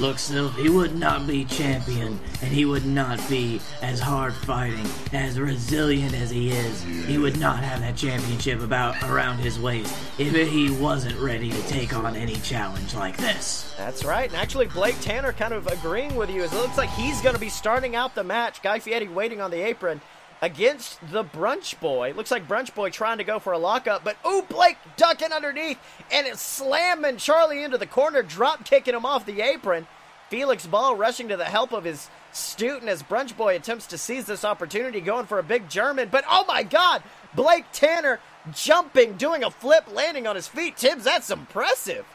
[0.00, 4.86] Look, Sylv, he would not be champion, and he would not be as hard fighting,
[5.12, 6.82] as resilient as he is.
[6.82, 11.62] He would not have that championship about around his waist if he wasn't ready to
[11.66, 13.74] take on any challenge like this.
[13.76, 14.28] That's right.
[14.28, 16.44] And actually, Blake Tanner kind of agreeing with you.
[16.44, 18.62] As it looks like he's going to be starting out the match.
[18.62, 20.00] Guy Fieri waiting on the apron
[20.40, 22.12] against the Brunch Boy.
[22.14, 25.78] Looks like Brunch Boy trying to go for a lockup, but oh, Blake ducking underneath
[26.12, 29.86] and it's slamming Charlie into the corner, drop kicking him off the apron.
[30.30, 34.26] Felix Ball rushing to the help of his student as Brunch Boy attempts to seize
[34.26, 36.08] this opportunity, going for a big German.
[36.10, 37.02] But oh my God,
[37.34, 38.20] Blake Tanner
[38.52, 40.76] jumping, doing a flip, landing on his feet.
[40.76, 42.06] Tibbs, that's impressive.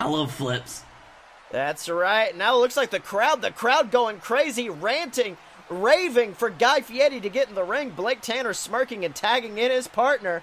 [0.00, 0.82] I love flips.
[1.50, 2.36] That's right.
[2.36, 5.36] Now it looks like the crowd, the crowd going crazy, ranting
[5.70, 7.90] raving for Guy Fieri to get in the ring.
[7.90, 10.42] Blake Tanner smirking and tagging in his partner.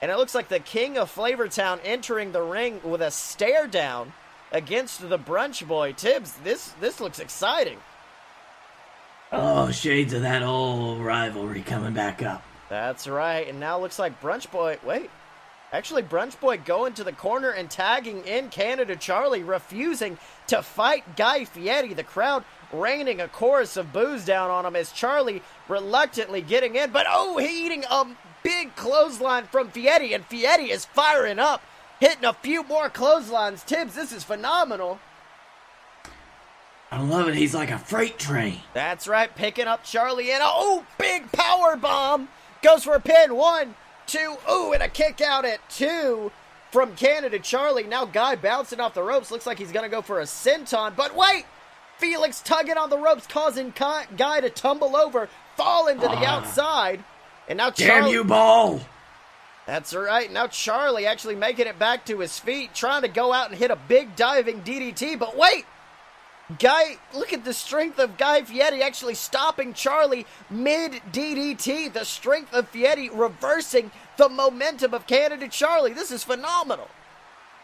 [0.00, 4.12] And it looks like the king of Flavortown entering the ring with a stare down
[4.50, 5.92] against the brunch boy.
[5.92, 7.78] Tibbs, this this looks exciting.
[9.30, 12.42] Oh, shades of that old rivalry coming back up.
[12.68, 13.48] That's right.
[13.48, 14.78] And now looks like Brunch Boy.
[14.84, 15.10] Wait.
[15.72, 20.18] Actually, Brunch Boy going to the corner and tagging in Canada Charlie, refusing
[20.48, 21.94] to fight Guy Fieri.
[21.94, 26.90] The crowd raining a chorus of boos down on him as Charlie reluctantly getting in.
[26.90, 28.06] But oh, he eating a
[28.42, 31.62] big clothesline from Fieri, and Fieri is firing up,
[32.00, 33.62] hitting a few more clotheslines.
[33.62, 34.98] Tibbs, this is phenomenal.
[36.90, 37.34] I love it.
[37.34, 38.60] He's like a freight train.
[38.74, 42.28] That's right, picking up Charlie and oh, big power bomb
[42.60, 43.34] goes for a pin.
[43.34, 43.74] One,
[44.06, 46.30] two, ooh, and a kick out at two
[46.70, 47.84] from Canada Charlie.
[47.84, 49.30] Now Guy bouncing off the ropes.
[49.30, 51.46] Looks like he's gonna go for a senton, but wait,
[52.02, 53.72] Felix tugging on the ropes, causing
[54.16, 56.36] Guy to tumble over, fall into the Ah.
[56.38, 57.04] outside,
[57.46, 58.00] and now Charlie.
[58.02, 58.80] Damn you, ball!
[59.66, 60.28] That's right.
[60.28, 63.70] Now Charlie actually making it back to his feet, trying to go out and hit
[63.70, 65.14] a big diving DDT.
[65.14, 65.64] But wait,
[66.58, 71.88] Guy, look at the strength of Guy Fieri actually stopping Charlie mid DDT.
[71.88, 75.92] The strength of Fieri reversing the momentum of Canada Charlie.
[75.92, 76.88] This is phenomenal.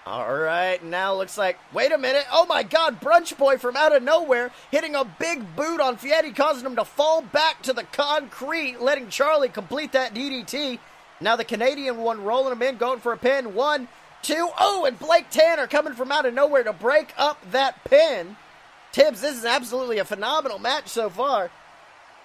[0.08, 1.58] All right, now looks like.
[1.74, 2.24] Wait a minute.
[2.32, 6.32] Oh my God, Brunch Boy from out of nowhere hitting a big boot on Fieri,
[6.32, 10.78] causing him to fall back to the concrete, letting Charlie complete that DDT.
[11.20, 13.52] Now the Canadian one rolling him in, going for a pin.
[13.52, 13.86] One,
[14.22, 18.38] two, oh, and Blake Tanner coming from out of nowhere to break up that pin.
[18.92, 21.50] Tibbs, this is absolutely a phenomenal match so far.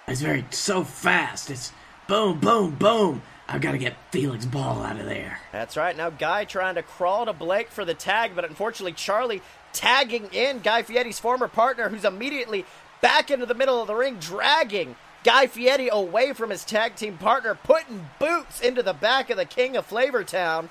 [0.08, 1.50] It's very so fast.
[1.50, 1.70] It's
[2.08, 3.20] boom, boom, boom.
[3.46, 5.38] I've got to get Felix Ball out of there.
[5.52, 5.96] That's right.
[5.96, 9.42] Now Guy trying to crawl to Blake for the tag, but unfortunately Charlie
[9.72, 12.64] tagging in Guy Fieri's former partner, who's immediately
[13.02, 17.18] back into the middle of the ring, dragging Guy Fieri away from his tag team
[17.18, 20.68] partner, putting boots into the back of the King of Flavortown.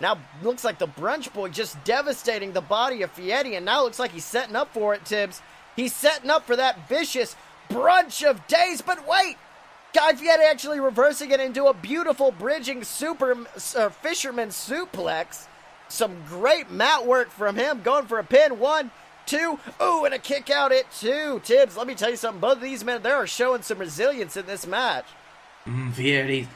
[0.00, 3.98] Now looks like the brunch boy just devastating the body of Fieri, and now looks
[3.98, 5.42] like he's setting up for it, Tibbs.
[5.76, 7.34] He's setting up for that vicious
[7.68, 9.36] brunch of days, but wait!
[9.94, 15.46] Guy Fieri actually reversing it into a beautiful bridging super uh, fisherman suplex.
[15.88, 18.58] Some great mat work from him, going for a pin.
[18.58, 18.90] One,
[19.24, 21.40] two, ooh, and a kick out at two.
[21.44, 22.40] Tibbs, let me tell you something.
[22.40, 25.06] Both of these men, they are showing some resilience in this match.
[25.64, 26.48] Mm, Fieri's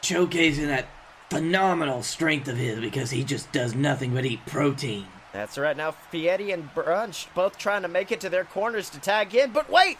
[0.00, 0.86] showcasing that
[1.28, 5.04] phenomenal strength of his because he just does nothing but eat protein.
[5.34, 5.76] That's right.
[5.76, 9.50] Now Fieri and Brunch both trying to make it to their corners to tag in,
[9.50, 9.98] but wait!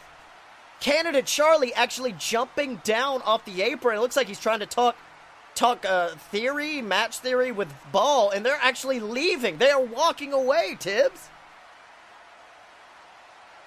[0.80, 3.96] Canada Charlie actually jumping down off the apron.
[3.96, 4.96] It looks like he's trying to talk
[5.54, 9.56] talk uh, theory, match theory with Ball, and they're actually leaving.
[9.56, 11.30] They are walking away, Tibbs.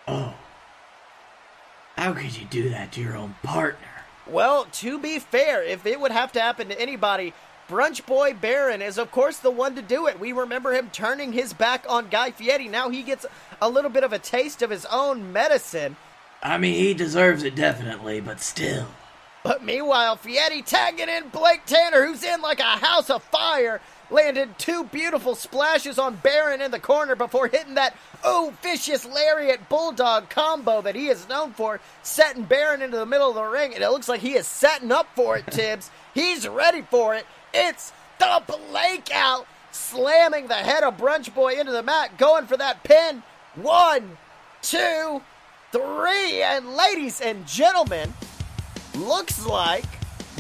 [0.07, 0.35] Oh.
[1.97, 3.87] How could you do that to your own partner?
[4.25, 7.33] Well, to be fair, if it would have to happen to anybody,
[7.67, 10.19] Brunch Boy Baron is, of course, the one to do it.
[10.19, 12.67] We remember him turning his back on Guy Fieri.
[12.67, 13.25] Now he gets
[13.61, 15.95] a little bit of a taste of his own medicine.
[16.41, 18.87] I mean, he deserves it definitely, but still.
[19.43, 24.57] But meanwhile, Fieri tagging in Blake Tanner, who's in like a house of fire, landed
[24.57, 30.29] two beautiful splashes on Baron in the corner before hitting that oh vicious lariat bulldog
[30.29, 33.83] combo that he is known for, setting Baron into the middle of the ring, and
[33.83, 35.89] it looks like he is setting up for it, Tibbs.
[36.13, 37.25] He's ready for it.
[37.53, 42.57] It's the Blake out, slamming the head of Brunch Boy into the mat, going for
[42.57, 43.23] that pin.
[43.55, 44.17] One,
[44.61, 45.21] two,
[45.71, 48.13] three, and ladies and gentlemen,
[48.95, 49.85] looks like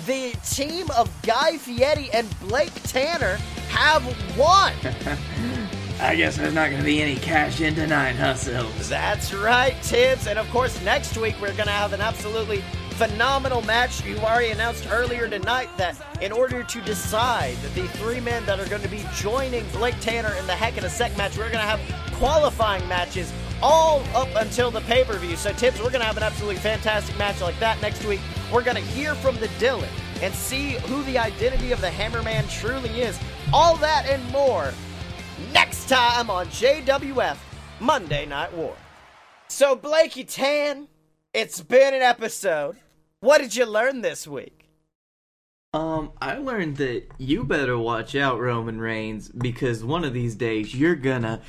[0.05, 3.35] the team of Guy Fieri and Blake Tanner
[3.69, 4.03] have
[4.37, 4.73] won.
[6.01, 8.89] I guess there's not going to be any cash in tonight, huh, Sills?
[8.89, 10.27] That's right, Tibbs.
[10.27, 14.03] And of course, next week we're going to have an absolutely phenomenal match.
[14.05, 18.67] You already announced earlier tonight that in order to decide the three men that are
[18.67, 21.53] going to be joining Blake Tanner in the Heck in a Sec match, we're going
[21.53, 21.81] to have
[22.13, 25.35] qualifying matches all up until the pay per view.
[25.35, 28.21] So, Tibbs, we're going to have an absolutely fantastic match like that next week.
[28.51, 29.89] We're going to hear from the Dylan
[30.21, 33.19] and see who the identity of the Hammerman truly is.
[33.53, 34.73] All that and more
[35.53, 37.37] next time on JWF
[37.79, 38.75] Monday Night War.
[39.47, 40.87] So, Blakey Tan,
[41.33, 42.77] it's been an episode.
[43.21, 44.58] What did you learn this week?
[45.71, 50.73] Um, I learned that you better watch out, Roman Reigns, because one of these days
[50.73, 51.41] you're gonna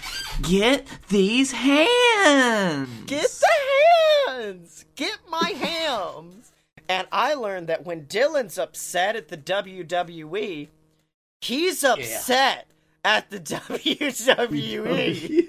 [0.43, 2.91] get these hands.
[3.07, 3.47] Get the
[4.29, 4.85] hands!
[4.95, 6.53] Get my hams!
[6.87, 10.69] And I learned that when Dylan's upset at the WWE,
[11.41, 12.67] he's upset
[13.03, 14.49] at the WWE.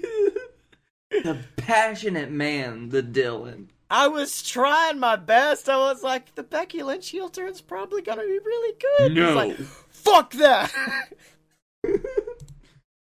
[1.10, 3.66] the passionate man, the Dylan.
[3.92, 5.68] I was trying my best.
[5.68, 9.14] I was like, the Becky Lynch heel turn's probably gonna be really good.
[9.14, 9.26] No.
[9.26, 9.56] He's like,
[9.90, 10.72] fuck that!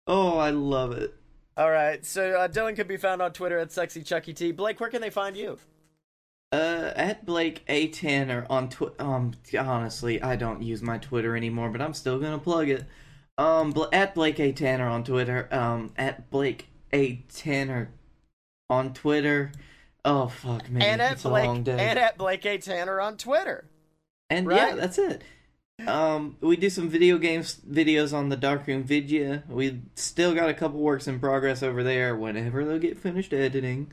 [0.09, 1.14] Oh, I love it.
[1.57, 4.53] All right, so uh, Dylan can be found on Twitter at Sexy Chucky T.
[4.53, 5.59] Blake, where can they find you?
[6.53, 8.95] Uh, at Blake A10 or on Twitter.
[9.03, 12.85] um, honestly, I don't use my Twitter anymore, but I'm still gonna plug it.
[13.37, 15.49] Um, bl- at Blake A10 or on Twitter.
[15.51, 17.89] Um, at Blake A10 or
[18.70, 19.51] on Twitter.
[20.07, 21.89] Oh fuck me, and at it's a long Blake day.
[21.89, 23.69] and at Blake A Tanner on Twitter.
[24.31, 24.57] And Right?
[24.57, 25.23] yeah, that's it.
[25.87, 29.43] Um, we do some video games videos on the Darkroom Vidya.
[29.49, 32.17] We still got a couple works in progress over there.
[32.17, 33.93] Whenever they'll get finished editing,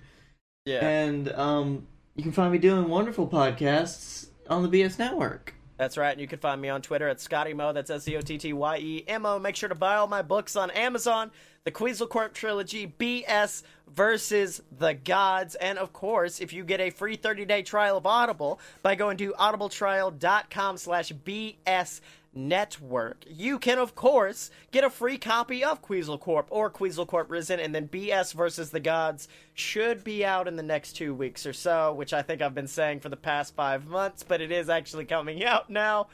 [0.65, 0.85] Yeah.
[0.87, 5.55] And um, you can find me doing wonderful podcasts on the BS Network.
[5.77, 6.11] That's right.
[6.11, 7.73] And you can find me on Twitter at Scotty Mo.
[7.73, 9.39] That's S C O T T Y E M O.
[9.39, 11.31] Make sure to buy all my books on Amazon.
[11.63, 15.55] The Queasel trilogy, BS versus the Gods.
[15.55, 19.17] And of course, if you get a free 30 day trial of Audible by going
[19.17, 22.01] to audibletrial.com slash BS
[22.33, 23.23] network.
[23.27, 27.59] You can, of course, get a free copy of Queasel Corp or Queasel Corp Risen,
[27.59, 31.53] and then BS versus the Gods should be out in the next two weeks or
[31.53, 34.69] so, which I think I've been saying for the past five months, but it is
[34.69, 36.07] actually coming out now.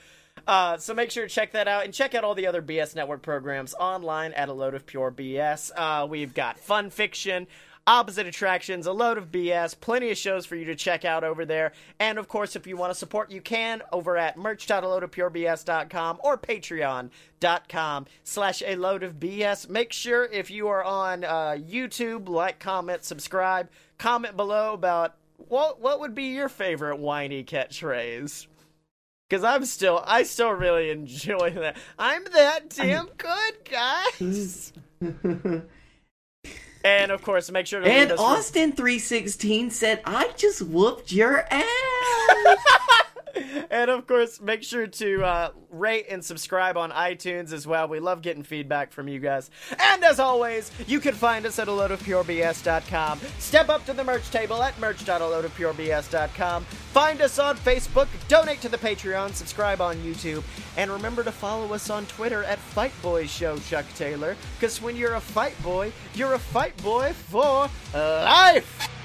[0.48, 2.96] Uh, so make sure to check that out and check out all the other BS
[2.96, 5.72] Network programs online at a load of pure BS.
[5.76, 7.48] Uh, we've got fun fiction,
[7.90, 11.44] opposite attractions, a load of BS, plenty of shows for you to check out over
[11.44, 11.72] there.
[12.00, 18.06] And of course, if you want to support, you can over at merch.aloadofpurebs.com or patreon.com
[18.24, 19.68] slash a load of BS.
[19.70, 25.82] Make sure if you are on uh, YouTube, like, comment, subscribe, comment below about what
[25.82, 28.46] what would be your favorite whiny catchphrase.
[29.32, 31.78] Cause I'm still, I still really enjoy that.
[31.98, 34.74] I'm that damn good, guys.
[36.84, 41.12] and of course, make sure to And us Austin three sixteen said, "I just whooped
[41.12, 42.58] your ass."
[43.70, 47.88] and of course, make sure to uh, rate and subscribe on iTunes as well.
[47.88, 49.50] We love getting feedback from you guys.
[49.78, 53.20] And as always, you can find us at a load of purebs.com.
[53.40, 56.64] Step up to the merch table at merch.aloadofpurebs.com.
[56.66, 60.44] Find us on Facebook, donate to the Patreon, subscribe on YouTube,
[60.78, 64.36] and remember to follow us on Twitter at Fight Boy Show Chuck Taylor.
[64.56, 68.99] Because when you're a fight boy, you're a fight boy for life.